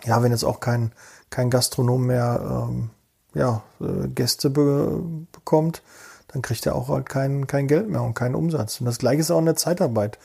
Ja, 0.04 0.22
wenn 0.22 0.32
jetzt 0.32 0.44
auch 0.44 0.58
kein, 0.58 0.92
kein 1.30 1.48
Gastronom 1.48 2.04
mehr 2.04 2.66
ähm, 2.68 2.90
ja, 3.34 3.62
äh, 3.80 4.08
Gäste 4.08 4.50
be 4.50 5.00
bekommt, 5.30 5.82
dann 6.28 6.42
kriegt 6.42 6.66
er 6.66 6.74
auch 6.74 6.88
halt 6.88 7.08
kein, 7.08 7.46
kein 7.46 7.68
Geld 7.68 7.88
mehr 7.88 8.02
und 8.02 8.14
keinen 8.14 8.34
Umsatz. 8.34 8.80
Und 8.80 8.86
das 8.86 8.98
gleiche 8.98 9.20
ist 9.20 9.30
auch 9.30 9.38
in 9.38 9.46
der 9.46 9.56
Zeitarbeit. 9.56 10.18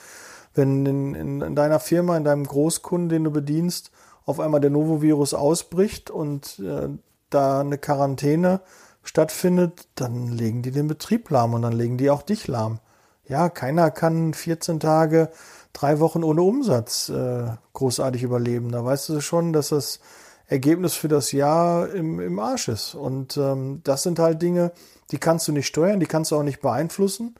Wenn 0.55 0.85
in, 0.85 1.41
in 1.41 1.55
deiner 1.55 1.79
Firma, 1.79 2.17
in 2.17 2.23
deinem 2.23 2.45
Großkunden, 2.45 3.09
den 3.09 3.23
du 3.23 3.31
bedienst, 3.31 3.91
auf 4.25 4.39
einmal 4.39 4.61
der 4.61 4.69
Novovirus 4.69 5.33
ausbricht 5.33 6.09
und 6.09 6.59
äh, 6.59 6.89
da 7.29 7.61
eine 7.61 7.77
Quarantäne 7.77 8.61
stattfindet, 9.03 9.87
dann 9.95 10.27
legen 10.27 10.61
die 10.61 10.71
den 10.71 10.87
Betrieb 10.87 11.29
lahm 11.29 11.53
und 11.53 11.63
dann 11.63 11.73
legen 11.73 11.97
die 11.97 12.09
auch 12.09 12.21
dich 12.21 12.47
lahm. 12.47 12.79
Ja, 13.25 13.49
keiner 13.49 13.91
kann 13.91 14.33
14 14.33 14.79
Tage, 14.79 15.29
drei 15.73 15.99
Wochen 15.99 16.23
ohne 16.23 16.41
Umsatz 16.41 17.09
äh, 17.09 17.45
großartig 17.73 18.23
überleben. 18.23 18.71
Da 18.71 18.83
weißt 18.83 19.09
du 19.09 19.21
schon, 19.21 19.53
dass 19.53 19.69
das 19.69 19.99
Ergebnis 20.47 20.95
für 20.95 21.07
das 21.07 21.31
Jahr 21.31 21.89
im, 21.89 22.19
im 22.19 22.39
Arsch 22.39 22.67
ist. 22.67 22.93
Und 22.93 23.37
ähm, 23.37 23.81
das 23.83 24.03
sind 24.03 24.19
halt 24.19 24.41
Dinge, 24.41 24.73
die 25.11 25.17
kannst 25.17 25.47
du 25.47 25.53
nicht 25.53 25.67
steuern, 25.67 25.99
die 25.99 26.07
kannst 26.07 26.31
du 26.31 26.35
auch 26.35 26.43
nicht 26.43 26.61
beeinflussen. 26.61 27.35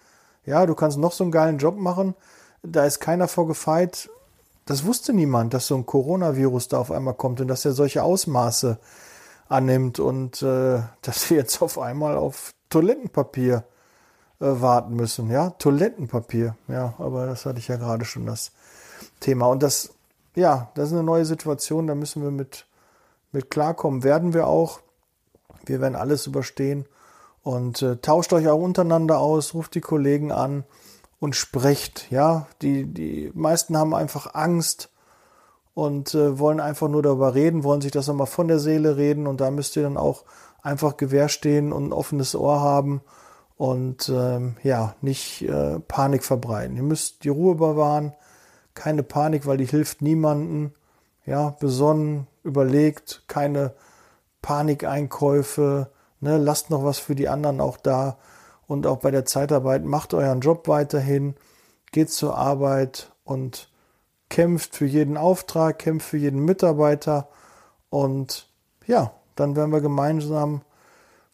Ja, 0.46 0.66
du 0.66 0.76
kannst 0.76 0.98
noch 0.98 1.12
so 1.12 1.24
einen 1.24 1.32
geilen 1.32 1.58
Job 1.58 1.78
machen. 1.78 2.16
Da 2.64 2.86
ist 2.86 3.00
keiner 3.00 3.28
vorgefeit. 3.28 4.10
Das 4.72 4.86
wusste 4.86 5.12
niemand, 5.12 5.54
dass 5.54 5.68
so 5.68 5.76
ein 5.76 5.86
Coronavirus 5.86 6.70
da 6.70 6.78
auf 6.78 6.92
einmal 6.92 7.14
kommt 7.14 7.42
und 7.42 7.50
dass 7.50 7.66
er 7.66 7.74
solche 7.74 8.04
Ausmaße 8.04 8.80
annimmt 9.50 10.00
und 10.00 10.42
äh, 10.44 10.80
dass 11.02 11.30
wir 11.30 11.36
jetzt 11.36 11.62
auf 11.62 11.78
einmal 11.78 12.16
auf 12.16 12.54
Toilettenpapier 12.70 13.66
äh, 14.40 14.46
warten 14.46 14.96
müssen. 14.96 15.30
Ja, 15.30 15.50
Toilettenpapier. 15.50 16.56
Ja, 16.70 16.94
aber 17.00 17.26
das 17.26 17.46
hatte 17.46 17.60
ich 17.60 17.68
ja 17.68 17.76
gerade 17.76 18.06
schon 18.06 18.26
das 18.26 18.54
Thema. 19.20 19.48
Und 19.48 19.62
das, 19.62 19.94
ja, 20.36 20.72
das 20.76 20.88
ist 20.88 20.94
eine 20.94 21.04
neue 21.04 21.26
Situation. 21.26 21.88
Da 21.88 21.94
müssen 21.94 22.24
wir 22.24 22.32
mit, 22.32 22.66
mit 23.34 23.50
klarkommen. 23.50 24.06
Werden 24.06 24.34
wir 24.34 24.48
auch. 24.48 24.80
Wir 25.66 25.82
werden 25.82 25.98
alles 25.98 26.28
überstehen. 26.28 26.86
Und 27.44 27.82
äh, 27.82 27.98
tauscht 27.98 28.32
euch 28.32 28.48
auch 28.48 28.62
untereinander 28.62 29.20
aus, 29.20 29.54
ruft 29.54 29.76
die 29.76 29.82
Kollegen 29.82 30.32
an 30.32 30.64
und 31.22 31.38
sprecht. 31.38 32.12
Ja, 32.12 32.48
die, 32.62 32.86
die 32.86 33.32
meisten 33.34 33.78
haben 33.78 33.94
einfach 33.94 34.34
Angst 34.34 34.90
und 35.74 36.14
äh, 36.14 36.38
wollen 36.38 36.60
einfach 36.60 36.90
nur 36.90 37.02
darüber 37.02 37.34
reden, 37.34 37.64
wollen 37.64 37.80
sich 37.80 37.94
das 37.94 38.08
nochmal 38.08 38.28
von 38.28 38.50
der 38.50 38.60
Seele 38.60 38.98
reden 38.98 39.28
und 39.28 39.40
da 39.40 39.50
müsst 39.52 39.78
ihr 39.78 39.84
dann 39.84 39.96
auch 39.96 40.26
einfach 40.62 40.98
Gewehr 40.98 41.30
stehen 41.30 41.72
und 41.72 41.88
ein 41.88 41.94
offenes 41.94 42.36
Ohr 42.36 42.60
haben 42.60 43.02
und 43.56 44.10
ähm, 44.10 44.58
ja, 44.64 44.96
nicht 45.02 45.44
äh, 45.44 45.80
Panik 45.80 46.26
verbreiten. 46.26 46.76
Ihr 46.76 46.84
müsst 46.84 47.24
die 47.24 47.30
Ruhe 47.30 47.56
bewahren, 47.56 48.14
keine 48.74 49.04
Panik, 49.04 49.46
weil 49.46 49.58
die 49.58 49.66
hilft 49.66 50.02
niemanden. 50.02 50.74
Ja, 51.26 51.52
besonnen, 51.60 52.28
überlegt, 52.44 53.24
keine 53.28 53.76
Panikeinkäufe, 54.42 55.92
Ne, 56.22 56.38
lasst 56.38 56.70
noch 56.70 56.84
was 56.84 57.00
für 57.00 57.16
die 57.16 57.28
anderen 57.28 57.60
auch 57.60 57.78
da. 57.78 58.18
Und 58.72 58.88
auch 58.88 59.00
bei 59.00 59.12
der 59.12 59.26
Zeitarbeit 59.26 59.84
macht 59.84 60.14
euren 60.14 60.40
Job 60.40 60.70
weiterhin, 60.70 61.36
geht 61.92 62.10
zur 62.10 62.38
Arbeit 62.38 63.12
und 63.26 63.70
kämpft 64.30 64.78
für 64.78 64.86
jeden 64.86 65.18
Auftrag, 65.18 65.78
kämpft 65.78 66.08
für 66.08 66.16
jeden 66.16 66.46
Mitarbeiter. 66.46 67.28
Und 67.90 68.48
ja, 68.88 69.12
dann 69.36 69.58
werden 69.58 69.74
wir 69.74 69.82
gemeinsam 69.82 70.62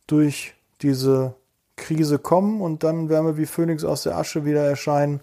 durch 0.07 0.55
diese 0.81 1.35
Krise 1.75 2.17
kommen 2.17 2.59
und 2.59 2.83
dann 2.83 3.07
werden 3.07 3.27
wir 3.27 3.37
wie 3.37 3.45
Phönix 3.45 3.83
aus 3.83 4.01
der 4.01 4.17
Asche 4.17 4.43
wieder 4.43 4.63
erscheinen 4.63 5.19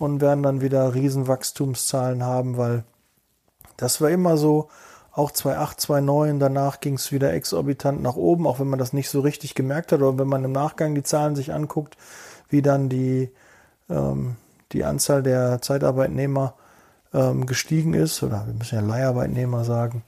und 0.00 0.20
werden 0.20 0.42
dann 0.42 0.60
wieder 0.60 0.92
Riesenwachstumszahlen 0.92 2.24
haben, 2.24 2.56
weil 2.56 2.82
das 3.76 4.00
war 4.00 4.10
immer 4.10 4.36
so, 4.36 4.70
auch 5.12 5.30
2.8, 5.32 5.78
2.9, 5.78 6.38
danach 6.38 6.80
ging 6.80 6.94
es 6.94 7.10
wieder 7.12 7.32
exorbitant 7.32 8.02
nach 8.02 8.16
oben, 8.16 8.46
auch 8.46 8.60
wenn 8.60 8.68
man 8.68 8.78
das 8.78 8.92
nicht 8.92 9.10
so 9.10 9.20
richtig 9.20 9.54
gemerkt 9.54 9.92
hat 9.92 10.00
oder 10.00 10.18
wenn 10.18 10.28
man 10.28 10.44
im 10.44 10.52
Nachgang 10.52 10.94
die 10.94 11.02
Zahlen 11.02 11.34
sich 11.34 11.52
anguckt, 11.52 11.96
wie 12.48 12.62
dann 12.62 12.88
die, 12.88 13.30
ähm, 13.90 14.36
die 14.72 14.84
Anzahl 14.84 15.22
der 15.22 15.60
Zeitarbeitnehmer 15.60 16.54
ähm, 17.12 17.46
gestiegen 17.46 17.94
ist, 17.94 18.22
oder 18.22 18.46
wir 18.46 18.54
müssen 18.54 18.76
ja 18.76 18.80
Leiharbeitnehmer 18.80 19.64
sagen, 19.64 20.04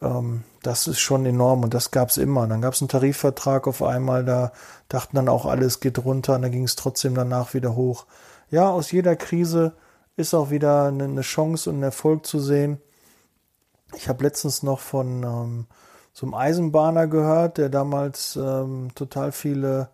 ähm, 0.00 0.44
das 0.62 0.86
ist 0.86 1.00
schon 1.00 1.26
enorm 1.26 1.62
und 1.62 1.74
das 1.74 1.90
gab 1.90 2.10
es 2.10 2.16
immer. 2.16 2.46
Dann 2.46 2.60
gab 2.60 2.74
es 2.74 2.80
einen 2.80 2.88
Tarifvertrag 2.88 3.66
auf 3.66 3.82
einmal, 3.82 4.24
da 4.24 4.52
dachten 4.88 5.16
dann 5.16 5.28
auch 5.28 5.46
alle, 5.46 5.66
es 5.66 5.80
geht 5.80 6.04
runter 6.04 6.36
und 6.36 6.42
dann 6.42 6.52
ging 6.52 6.64
es 6.64 6.76
trotzdem 6.76 7.14
danach 7.14 7.54
wieder 7.54 7.74
hoch. 7.74 8.06
Ja, 8.50 8.70
aus 8.70 8.90
jeder 8.92 9.16
Krise 9.16 9.72
ist 10.16 10.34
auch 10.34 10.50
wieder 10.50 10.86
eine 10.86 11.20
Chance 11.20 11.70
und 11.70 11.80
ein 11.80 11.82
Erfolg 11.84 12.26
zu 12.26 12.40
sehen. 12.40 12.80
Ich 13.94 14.08
habe 14.08 14.24
letztens 14.24 14.62
noch 14.62 14.80
von 14.80 15.22
ähm, 15.22 15.66
so 16.12 16.26
einem 16.26 16.34
Eisenbahner 16.34 17.06
gehört, 17.06 17.58
der 17.58 17.68
damals 17.68 18.36
ähm, 18.36 18.90
total 18.94 19.32
viele 19.32 19.88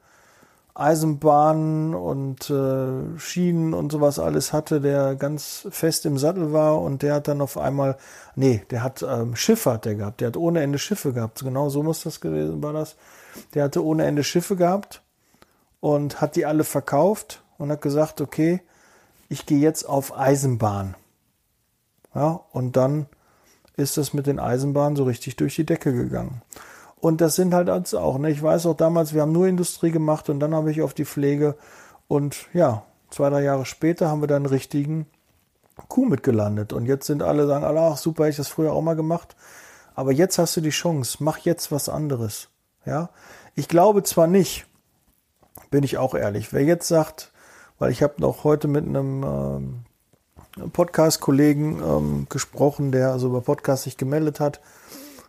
Eisenbahnen 0.74 1.94
und 1.94 2.50
äh, 2.50 3.18
Schienen 3.18 3.74
und 3.74 3.92
sowas 3.92 4.18
alles 4.18 4.52
hatte, 4.52 4.80
der 4.80 5.14
ganz 5.14 5.68
fest 5.70 6.04
im 6.04 6.18
Sattel 6.18 6.52
war 6.52 6.80
und 6.80 7.02
der 7.02 7.14
hat 7.14 7.28
dann 7.28 7.40
auf 7.40 7.56
einmal, 7.56 7.96
nee, 8.34 8.64
der 8.70 8.82
hat 8.82 9.04
ähm, 9.08 9.36
Schiffe 9.36 9.72
hat 9.72 9.84
der 9.84 9.94
gehabt, 9.94 10.20
der 10.20 10.28
hat 10.28 10.36
ohne 10.36 10.62
Ende 10.62 10.80
Schiffe 10.80 11.12
gehabt, 11.12 11.40
genau 11.44 11.68
so 11.68 11.84
muss 11.84 12.02
das 12.02 12.20
gewesen 12.20 12.60
war 12.60 12.72
das. 12.72 12.96
Der 13.54 13.64
hatte 13.64 13.84
ohne 13.84 14.04
Ende 14.04 14.24
Schiffe 14.24 14.56
gehabt 14.56 15.02
und 15.78 16.20
hat 16.20 16.34
die 16.34 16.44
alle 16.44 16.64
verkauft 16.64 17.42
und 17.56 17.70
hat 17.70 17.80
gesagt, 17.80 18.20
okay, 18.20 18.60
ich 19.28 19.46
gehe 19.46 19.60
jetzt 19.60 19.88
auf 19.88 20.16
Eisenbahn. 20.16 20.96
Ja, 22.14 22.40
und 22.52 22.76
dann 22.76 23.06
ist 23.76 23.96
das 23.96 24.14
mit 24.14 24.26
den 24.26 24.38
Eisenbahnen 24.38 24.96
so 24.96 25.04
richtig 25.04 25.36
durch 25.36 25.56
die 25.56 25.66
Decke 25.66 25.92
gegangen. 25.92 26.42
Und 26.96 27.20
das 27.20 27.36
sind 27.36 27.52
halt 27.52 27.68
also 27.68 27.98
auch, 27.98 28.18
ne? 28.18 28.30
ich 28.30 28.42
weiß 28.42 28.66
auch 28.66 28.76
damals, 28.76 29.12
wir 29.12 29.22
haben 29.22 29.32
nur 29.32 29.46
Industrie 29.46 29.90
gemacht 29.90 30.30
und 30.30 30.40
dann 30.40 30.54
habe 30.54 30.70
ich 30.70 30.80
auf 30.80 30.94
die 30.94 31.04
Pflege 31.04 31.56
und 32.08 32.46
ja, 32.54 32.84
zwei, 33.10 33.30
drei 33.30 33.42
Jahre 33.42 33.66
später 33.66 34.08
haben 34.08 34.22
wir 34.22 34.26
dann 34.26 34.44
einen 34.44 34.46
richtigen 34.46 35.06
Kuh 35.88 36.06
mitgelandet. 36.06 36.72
Und 36.72 36.86
jetzt 36.86 37.06
sind 37.06 37.22
alle 37.22 37.46
sagen, 37.46 37.64
ach 37.64 37.96
super, 37.96 38.28
ich 38.28 38.36
das 38.36 38.48
früher 38.48 38.72
auch 38.72 38.82
mal 38.82 38.96
gemacht. 38.96 39.36
Aber 39.94 40.12
jetzt 40.12 40.38
hast 40.38 40.56
du 40.56 40.60
die 40.60 40.70
Chance, 40.70 41.18
mach 41.20 41.38
jetzt 41.38 41.70
was 41.72 41.88
anderes. 41.88 42.48
Ja, 42.84 43.10
ich 43.54 43.68
glaube 43.68 44.02
zwar 44.02 44.26
nicht, 44.26 44.66
bin 45.70 45.84
ich 45.84 45.96
auch 45.98 46.14
ehrlich. 46.14 46.52
Wer 46.52 46.64
jetzt 46.64 46.88
sagt, 46.88 47.32
weil 47.78 47.90
ich 47.90 48.02
habe 48.02 48.14
noch 48.18 48.44
heute 48.44 48.68
mit 48.68 48.84
einem 48.84 49.22
ähm, 49.22 49.84
Podcast-Kollegen 50.72 51.82
ähm, 51.82 52.26
gesprochen, 52.28 52.92
der 52.92 53.10
also 53.10 53.28
über 53.28 53.40
Podcast 53.40 53.84
sich 53.84 53.96
gemeldet 53.96 54.40
hat. 54.40 54.60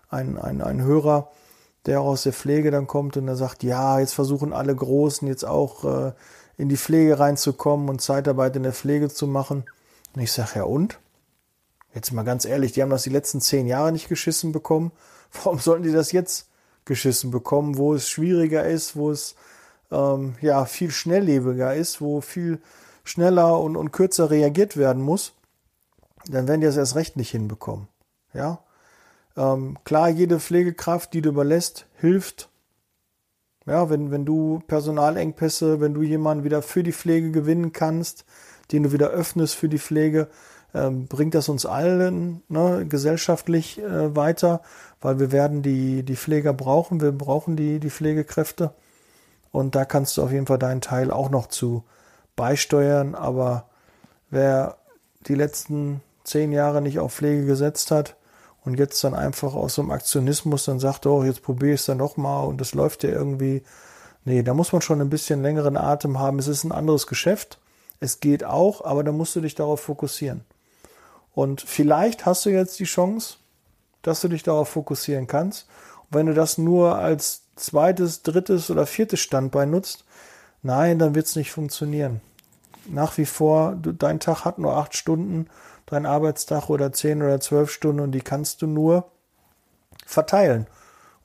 Ein, 0.10 0.38
ein, 0.38 0.62
ein 0.62 0.82
Hörer, 0.82 1.32
der 1.86 2.02
aus 2.02 2.24
der 2.24 2.34
Pflege 2.34 2.72
dann 2.72 2.88
kommt 2.88 3.18
und 3.18 3.26
der 3.26 3.36
sagt, 3.36 3.64
ja, 3.64 4.00
jetzt 4.00 4.14
versuchen 4.14 4.54
alle 4.54 4.76
Großen 4.76 5.28
jetzt 5.28 5.46
auch 5.46 5.84
äh, 5.84 6.12
in 6.58 6.70
die 6.70 6.78
Pflege 6.78 7.20
reinzukommen 7.20 7.90
und 7.90 8.02
Zeitarbeit 8.02 8.56
in 8.56 8.64
der 8.64 8.74
Pflege 8.74 9.10
zu 9.10 9.28
machen. 9.28 9.66
Und 10.16 10.22
ich 10.22 10.32
sage, 10.32 10.52
ja 10.56 10.64
und? 10.64 11.00
Jetzt 11.94 12.12
mal 12.12 12.24
ganz 12.24 12.46
ehrlich, 12.46 12.74
die 12.74 12.82
haben 12.82 12.90
das 12.90 13.04
die 13.04 13.10
letzten 13.10 13.42
zehn 13.42 13.68
Jahre 13.68 13.92
nicht 13.92 14.10
geschissen 14.10 14.52
bekommen. 14.52 14.92
Warum 15.44 15.60
sollten 15.60 15.84
die 15.84 15.92
das 15.92 16.12
jetzt 16.12 16.48
geschissen 16.86 17.32
bekommen, 17.32 17.78
wo 17.78 17.96
es 17.96 18.08
schwieriger 18.08 18.66
ist, 18.66 18.96
wo 18.96 19.12
es 19.12 19.36
ähm, 19.92 20.36
ja 20.42 20.66
viel 20.66 20.92
schnelllebiger 20.92 21.74
ist, 21.74 22.00
wo 22.00 22.22
viel 22.22 22.62
schneller 23.06 23.60
und, 23.62 23.78
und 23.78 23.92
kürzer 23.92 24.30
reagiert 24.30 24.76
werden 24.76 25.02
muss, 25.02 25.34
dann 26.28 26.48
werden 26.48 26.62
die 26.62 26.68
das 26.68 26.78
erst 26.78 26.96
recht 26.96 27.16
nicht 27.16 27.32
hinbekommen. 27.32 27.88
Ja, 28.34 28.60
ähm, 29.38 29.78
klar, 29.84 30.10
jede 30.10 30.40
Pflegekraft, 30.40 31.14
die 31.14 31.22
du 31.22 31.30
überlässt, 31.30 31.86
hilft. 31.96 32.50
Ja, 33.66 33.90
wenn, 33.90 34.12
wenn 34.12 34.26
du 34.26 34.62
Personalengpässe, 34.68 35.82
wenn 35.82 35.94
du 35.94 36.04
jemanden 36.04 36.44
wieder 36.44 36.62
für 36.62 36.84
die 36.84 36.94
Pflege 36.94 37.32
gewinnen 37.32 37.74
kannst, 37.74 38.26
den 38.72 38.84
du 38.84 38.92
wieder 38.92 39.10
öffnest 39.10 39.56
für 39.56 39.70
die 39.70 39.80
Pflege, 39.80 40.28
ähm, 40.74 41.08
bringt 41.08 41.34
das 41.34 41.50
uns 41.50 41.66
allen 41.66 42.44
ne, 42.48 42.86
gesellschaftlich 42.88 43.80
äh, 43.82 44.16
weiter, 44.16 44.62
weil 45.02 45.20
wir 45.20 45.32
werden 45.32 45.62
die, 45.62 46.04
die 46.04 46.16
Pfleger 46.16 46.54
brauchen, 46.54 47.02
wir 47.02 47.12
brauchen 47.12 47.56
die, 47.56 47.80
die 47.80 47.90
Pflegekräfte. 47.90 48.74
Und 49.52 49.74
da 49.76 49.86
kannst 49.86 50.18
du 50.18 50.24
auf 50.24 50.32
jeden 50.32 50.48
Fall 50.48 50.60
deinen 50.60 50.82
Teil 50.82 51.12
auch 51.12 51.30
noch 51.30 51.48
zu 51.48 51.84
beisteuern, 52.36 53.16
aber 53.16 53.66
wer 54.30 54.78
die 55.28 55.36
letzten 55.36 56.02
zehn 56.24 56.52
Jahre 56.52 56.82
nicht 56.82 57.00
auf 57.00 57.14
Pflege 57.14 57.46
gesetzt 57.46 57.92
hat 57.92 58.16
und 58.64 58.80
jetzt 58.80 59.04
dann 59.04 59.14
einfach 59.14 59.54
aus 59.54 59.76
so 59.76 59.82
einem 59.82 59.92
Aktionismus 59.92 60.66
dann 60.66 60.80
sagt, 60.80 61.06
oh, 61.06 61.24
jetzt 61.24 61.44
probiere 61.44 61.74
ich 61.74 61.82
es 61.82 61.86
dann 61.86 61.98
noch 61.98 62.18
mal 62.18 62.44
und 62.44 62.60
das 62.60 62.74
läuft 62.74 63.04
ja 63.04 63.10
irgendwie. 63.10 63.64
Nee, 64.26 64.42
da 64.42 64.56
muss 64.56 64.74
man 64.74 64.82
schon 64.82 65.02
ein 65.02 65.10
bisschen 65.10 65.44
längeren 65.44 65.78
Atem 65.78 66.18
haben. 66.20 66.40
Es 66.40 66.48
ist 66.48 66.64
ein 66.64 66.72
anderes 66.72 67.06
Geschäft. 67.06 67.60
Es 68.00 68.20
geht 68.20 68.44
auch, 68.44 68.84
aber 68.84 69.04
da 69.04 69.12
musst 69.12 69.36
du 69.36 69.42
dich 69.42 69.54
darauf 69.54 69.82
fokussieren. 69.82 70.44
Und 71.36 71.62
vielleicht 71.62 72.26
hast 72.26 72.46
du 72.46 72.50
jetzt 72.50 72.80
die 72.80 72.86
Chance, 72.86 73.38
dass 74.02 74.22
du 74.22 74.28
dich 74.28 74.42
darauf 74.42 74.70
fokussieren 74.70 75.28
kannst. 75.28 75.68
Und 76.10 76.18
wenn 76.18 76.26
du 76.26 76.34
das 76.34 76.58
nur 76.58 76.98
als 76.98 77.44
zweites, 77.56 78.24
drittes 78.24 78.72
oder 78.72 78.88
viertes 78.88 79.20
Standbein 79.20 79.70
nutzt, 79.70 80.06
nein, 80.66 81.00
dann 81.00 81.16
wird 81.16 81.28
es 81.28 81.36
nicht 81.36 81.52
funktionieren. 81.52 82.22
Nach 82.88 83.18
wie 83.18 83.26
vor, 83.26 83.76
du, 83.76 83.92
dein 83.92 84.20
Tag 84.20 84.46
hat 84.46 84.60
nur 84.60 84.76
acht 84.76 84.96
Stunden, 84.96 85.48
dein 85.86 86.06
Arbeitstag 86.06 86.70
oder 86.70 86.92
zehn 86.92 87.22
oder 87.22 87.40
zwölf 87.40 87.72
Stunden 87.72 88.02
und 88.02 88.12
die 88.12 88.22
kannst 88.22 88.62
du 88.62 88.68
nur 88.68 89.06
verteilen. 90.06 90.68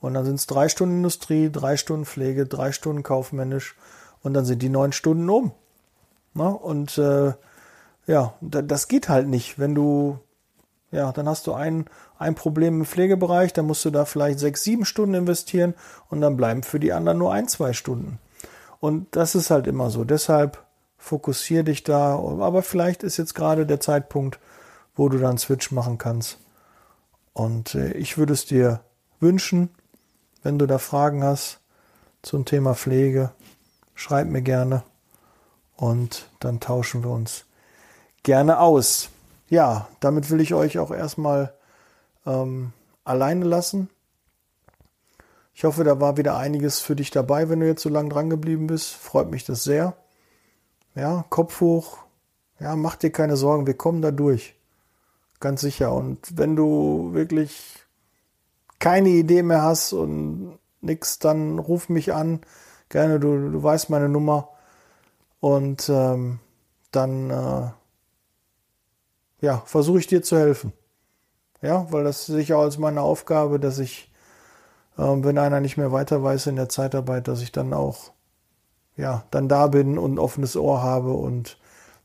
Und 0.00 0.14
dann 0.14 0.24
sind 0.24 0.37
es 0.37 0.46
drei 0.46 0.68
Stunden 0.68 0.98
Industrie, 0.98 1.50
drei 1.50 1.76
Stunden 1.76 2.05
Pflege, 2.05 2.46
drei 2.46 2.72
Stunden 2.72 3.03
kaufmännisch 3.03 3.76
und 4.22 4.35
dann 4.35 4.44
sind 4.44 4.62
die 4.62 4.68
neun 4.68 4.92
Stunden 4.92 5.29
um. 5.29 5.53
Na, 6.35 6.48
und 6.48 6.96
äh, 6.98 7.33
ja, 8.07 8.35
das 8.40 8.88
geht 8.88 9.09
halt 9.09 9.26
nicht, 9.26 9.59
wenn 9.59 9.74
du, 9.74 10.18
ja, 10.90 11.12
dann 11.12 11.29
hast 11.29 11.46
du 11.46 11.55
ein, 11.55 11.87
ein 12.18 12.35
Problem 12.35 12.81
im 12.81 12.87
Pflegebereich, 12.87 13.53
dann 13.53 13.66
musst 13.66 13.85
du 13.85 13.90
da 13.90 14.05
vielleicht 14.05 14.38
sechs, 14.38 14.62
sieben 14.62 14.85
Stunden 14.85 15.14
investieren 15.14 15.74
und 16.09 16.20
dann 16.20 16.37
bleiben 16.37 16.62
für 16.62 16.81
die 16.81 16.92
anderen 16.92 17.18
nur 17.18 17.33
ein, 17.33 17.48
zwei 17.48 17.72
Stunden. 17.72 18.18
Und 18.81 19.14
das 19.14 19.35
ist 19.35 19.51
halt 19.51 19.66
immer 19.66 19.90
so. 19.90 20.05
Deshalb 20.05 20.64
fokussier 20.99 21.62
dich 21.62 21.83
da. 21.85 22.14
Aber 22.14 22.62
vielleicht 22.62 23.03
ist 23.03 23.16
jetzt 23.16 23.35
gerade 23.35 23.66
der 23.66 23.81
Zeitpunkt, 23.81 24.38
wo 24.95 25.09
du 25.09 25.19
dann 25.19 25.38
Switch 25.38 25.71
machen 25.71 25.99
kannst. 25.99 26.38
Und 27.33 27.75
äh, 27.75 27.93
ich 27.93 28.19
würde 28.19 28.33
es 28.33 28.47
dir 28.47 28.81
wünschen, 29.21 29.71
wenn 30.43 30.59
du 30.59 30.66
da 30.66 30.79
Fragen 30.79 31.23
hast 31.23 31.61
zum 32.23 32.45
Thema 32.45 32.75
Pflege, 32.75 33.31
schreib 33.95 34.29
mir 34.29 34.43
gerne 34.43 34.83
und 35.77 36.29
dann 36.40 36.61
tauschen 36.61 37.03
wir 37.03 37.11
uns 37.11 37.45
gerne 38.23 38.61
aus. 38.61 39.11
Ja, 39.49 39.88
damit 40.01 40.31
will 40.31 40.40
ich 40.40 40.55
euch 40.55 40.79
auch 40.79 40.90
erstmal 40.90 41.55
ähm, 42.27 42.73
alleine 43.05 43.45
lassen. 43.45 43.88
Ich 45.61 45.64
hoffe, 45.64 45.85
da 45.85 46.01
war 46.01 46.16
wieder 46.16 46.38
einiges 46.38 46.81
für 46.81 46.96
dich 46.96 47.11
dabei, 47.11 47.51
wenn 47.51 47.61
du 47.61 47.66
jetzt 47.66 47.83
so 47.83 47.90
lange 47.90 48.09
dran 48.09 48.31
geblieben 48.31 48.66
bist. 48.66 48.94
Freut 48.94 49.31
mich 49.31 49.44
das 49.44 49.62
sehr. 49.62 49.94
Ja, 50.94 51.27
Kopf 51.29 51.61
hoch. 51.61 51.99
Ja, 52.61 52.77
mach 52.77 52.96
dir 52.96 53.11
keine 53.11 53.37
Sorgen, 53.37 53.66
wir 53.66 53.75
kommen 53.75 54.01
da 54.01 54.11
durch. 54.11 54.55
Ganz 55.38 55.61
sicher. 55.61 55.92
Und 55.92 56.38
wenn 56.38 56.57
du 56.57 57.11
wirklich 57.12 57.75
keine 58.79 59.11
Idee 59.11 59.42
mehr 59.42 59.61
hast 59.61 59.92
und 59.92 60.59
nix, 60.81 61.18
dann 61.18 61.59
ruf 61.59 61.90
mich 61.90 62.14
an. 62.14 62.40
Gerne, 62.88 63.20
du, 63.20 63.51
du 63.51 63.62
weißt 63.62 63.90
meine 63.90 64.09
Nummer. 64.09 64.49
Und 65.40 65.90
ähm, 65.90 66.38
dann 66.90 67.29
äh, 67.29 67.70
ja, 69.42 69.62
versuche 69.66 69.99
ich 69.99 70.07
dir 70.07 70.23
zu 70.23 70.38
helfen. 70.38 70.73
Ja, 71.61 71.87
weil 71.92 72.03
das 72.03 72.25
sehe 72.25 72.40
ich 72.40 72.55
auch 72.55 72.62
als 72.62 72.79
meine 72.79 73.03
Aufgabe, 73.03 73.61
dass 73.61 73.79
ich, 73.79 74.10
wenn 75.00 75.38
einer 75.38 75.60
nicht 75.60 75.76
mehr 75.76 75.92
weiter 75.92 76.22
weiß 76.22 76.46
in 76.46 76.56
der 76.56 76.68
Zeitarbeit, 76.68 77.28
dass 77.28 77.42
ich 77.42 77.52
dann 77.52 77.72
auch 77.72 78.12
ja, 78.96 79.24
dann 79.30 79.48
da 79.48 79.66
bin 79.66 79.98
und 79.98 80.14
ein 80.14 80.18
offenes 80.18 80.56
Ohr 80.56 80.82
habe 80.82 81.12
und 81.12 81.58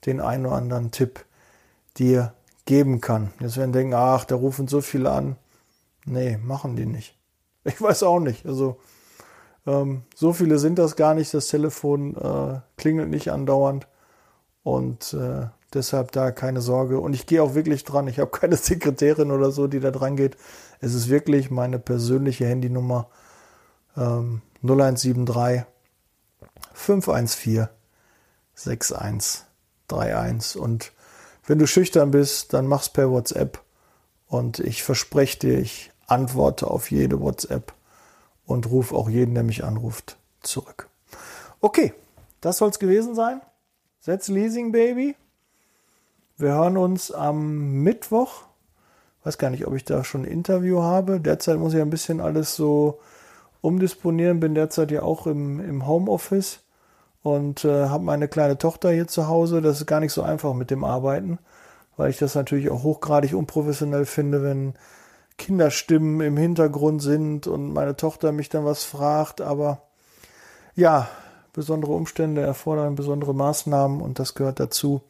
den 0.06 0.22
einen 0.22 0.46
oder 0.46 0.56
anderen 0.56 0.92
Tipp 0.92 1.26
dir 1.98 2.34
geben 2.66 3.02
kann. 3.02 3.32
Jetzt 3.40 3.58
werden 3.58 3.74
denken, 3.74 3.94
ach, 3.94 4.26
da 4.26 4.36
rufen 4.36 4.68
so 4.68 4.82
viele 4.82 5.12
an. 5.12 5.36
Nee, 6.06 6.38
machen 6.38 6.76
die 6.76 6.86
nicht. 6.86 7.18
Ich 7.68 7.82
weiß 7.82 8.04
auch 8.04 8.20
nicht. 8.20 8.46
Also 8.46 8.78
ähm, 9.66 10.04
so 10.14 10.34
viele 10.34 10.60
sind 10.60 10.78
das 10.78 10.96
gar 10.96 11.16
nicht. 11.16 11.34
Das 11.34 11.48
Telefon 11.48 12.16
äh, 12.16 12.60
klingelt 12.78 13.10
nicht 13.10 13.32
andauernd 13.32 13.88
und 14.62 15.14
äh, 15.14 15.48
deshalb 15.76 16.12
da 16.12 16.32
keine 16.32 16.62
Sorge. 16.62 17.00
Und 17.00 17.14
ich 17.14 17.26
gehe 17.26 17.44
auch 17.44 17.54
wirklich 17.54 17.84
dran. 17.84 18.08
Ich 18.08 18.20
habe 18.20 18.32
keine 18.40 18.58
Sekretärin 18.58 19.32
oder 19.32 19.52
so, 19.52 19.68
die 19.68 19.80
da 19.80 19.92
dran 19.92 20.16
geht. 20.16 20.38
Es 20.80 20.94
ist 20.94 21.10
wirklich 21.10 21.52
meine 21.52 21.80
persönliche 21.80 22.46
Handynummer 22.46 23.10
ähm, 23.96 24.42
0173 24.64 25.66
514 26.74 27.68
6131. 28.56 30.62
Und 30.62 30.92
wenn 31.46 31.60
du 31.60 31.68
schüchtern 31.68 32.12
bist, 32.12 32.54
dann 32.54 32.68
mach's 32.68 32.90
per 32.90 33.12
WhatsApp. 33.12 33.62
Und 34.28 34.60
ich 34.60 34.84
verspreche 34.84 35.40
dir, 35.40 35.60
ich 35.60 35.92
antworte 36.08 36.68
auf 36.68 36.92
jede 36.92 37.22
WhatsApp 37.22 37.74
und 38.46 38.70
rufe 38.70 38.96
auch 38.96 39.10
jeden, 39.10 39.34
der 39.34 39.44
mich 39.44 39.64
anruft, 39.64 40.18
zurück. 40.42 40.90
Okay, 41.62 41.94
das 42.42 42.58
soll 42.58 42.70
es 42.70 42.80
gewesen 42.80 43.16
sein. 43.16 43.42
Setz 44.00 44.28
Leasing 44.28 44.72
Baby. 44.72 45.16
Wir 46.38 46.50
hören 46.50 46.76
uns 46.76 47.12
am 47.12 47.82
Mittwoch. 47.82 48.44
Weiß 49.24 49.38
gar 49.38 49.50
nicht, 49.50 49.66
ob 49.66 49.74
ich 49.74 49.86
da 49.86 50.04
schon 50.04 50.24
ein 50.24 50.32
Interview 50.32 50.82
habe. 50.82 51.22
Derzeit 51.22 51.58
muss 51.58 51.74
ich 51.74 51.82
ein 51.82 51.90
bisschen 51.90 52.20
alles 52.20 52.58
so 52.58 53.00
umdisponieren. 53.62 54.42
Bin 54.42 54.54
derzeit 54.54 54.92
ja 54.92 55.02
auch 55.02 55.28
im, 55.28 55.62
im 55.62 55.88
Homeoffice 55.88 56.60
und 57.24 57.64
äh, 57.64 57.88
habe 57.88 58.04
meine 58.04 58.28
kleine 58.28 58.58
Tochter 58.58 58.92
hier 58.92 59.08
zu 59.08 59.30
Hause. 59.30 59.62
Das 59.62 59.80
ist 59.80 59.86
gar 59.88 60.02
nicht 60.02 60.12
so 60.12 60.24
einfach 60.24 60.54
mit 60.54 60.72
dem 60.72 60.84
Arbeiten, 60.84 61.40
weil 61.96 62.10
ich 62.10 62.18
das 62.18 62.36
natürlich 62.36 62.70
auch 62.70 62.84
hochgradig 62.84 63.34
unprofessionell 63.34 64.06
finde, 64.06 64.44
wenn 64.44 64.74
Kinderstimmen 65.38 66.20
im 66.20 66.36
Hintergrund 66.36 67.02
sind 67.02 67.48
und 67.48 67.72
meine 67.72 67.96
Tochter 67.96 68.34
mich 68.34 68.50
dann 68.50 68.66
was 68.66 68.84
fragt. 68.84 69.40
Aber 69.40 69.84
ja, 70.76 71.08
besondere 71.54 71.94
Umstände 71.94 72.42
erfordern 72.42 72.96
besondere 72.96 73.34
Maßnahmen 73.34 74.02
und 74.02 74.20
das 74.20 74.36
gehört 74.36 74.60
dazu. 74.60 75.02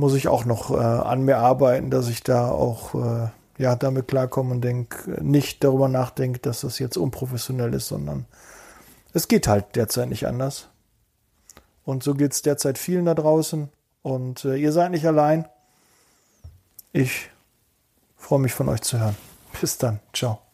Muss 0.00 0.14
ich 0.14 0.28
auch 0.28 0.46
noch 0.46 0.70
äh, 0.70 0.76
an 0.76 1.26
mir 1.26 1.36
arbeiten, 1.36 1.90
dass 1.90 2.08
ich 2.08 2.22
da 2.22 2.50
auch 2.50 2.94
äh, 2.94 3.28
ja 3.58 3.76
damit 3.76 4.08
klarkomme 4.08 4.52
und 4.52 4.62
denk, 4.62 5.06
nicht 5.20 5.62
darüber 5.62 5.88
nachdenke, 5.88 6.38
dass 6.38 6.62
das 6.62 6.78
jetzt 6.78 6.96
unprofessionell 6.96 7.74
ist, 7.74 7.88
sondern 7.88 8.24
es 9.12 9.28
geht 9.28 9.46
halt 9.46 9.76
derzeit 9.76 10.08
nicht 10.08 10.26
anders. 10.26 10.68
Und 11.84 12.02
so 12.02 12.14
geht 12.14 12.32
es 12.32 12.40
derzeit 12.40 12.78
vielen 12.78 13.04
da 13.04 13.14
draußen. 13.14 13.68
Und 14.02 14.44
äh, 14.46 14.56
ihr 14.56 14.72
seid 14.72 14.90
nicht 14.90 15.06
allein. 15.06 15.46
Ich 16.92 17.28
freue 18.16 18.38
mich 18.38 18.54
von 18.54 18.70
euch 18.70 18.80
zu 18.80 18.98
hören. 18.98 19.16
Bis 19.60 19.76
dann. 19.76 20.00
Ciao. 20.14 20.49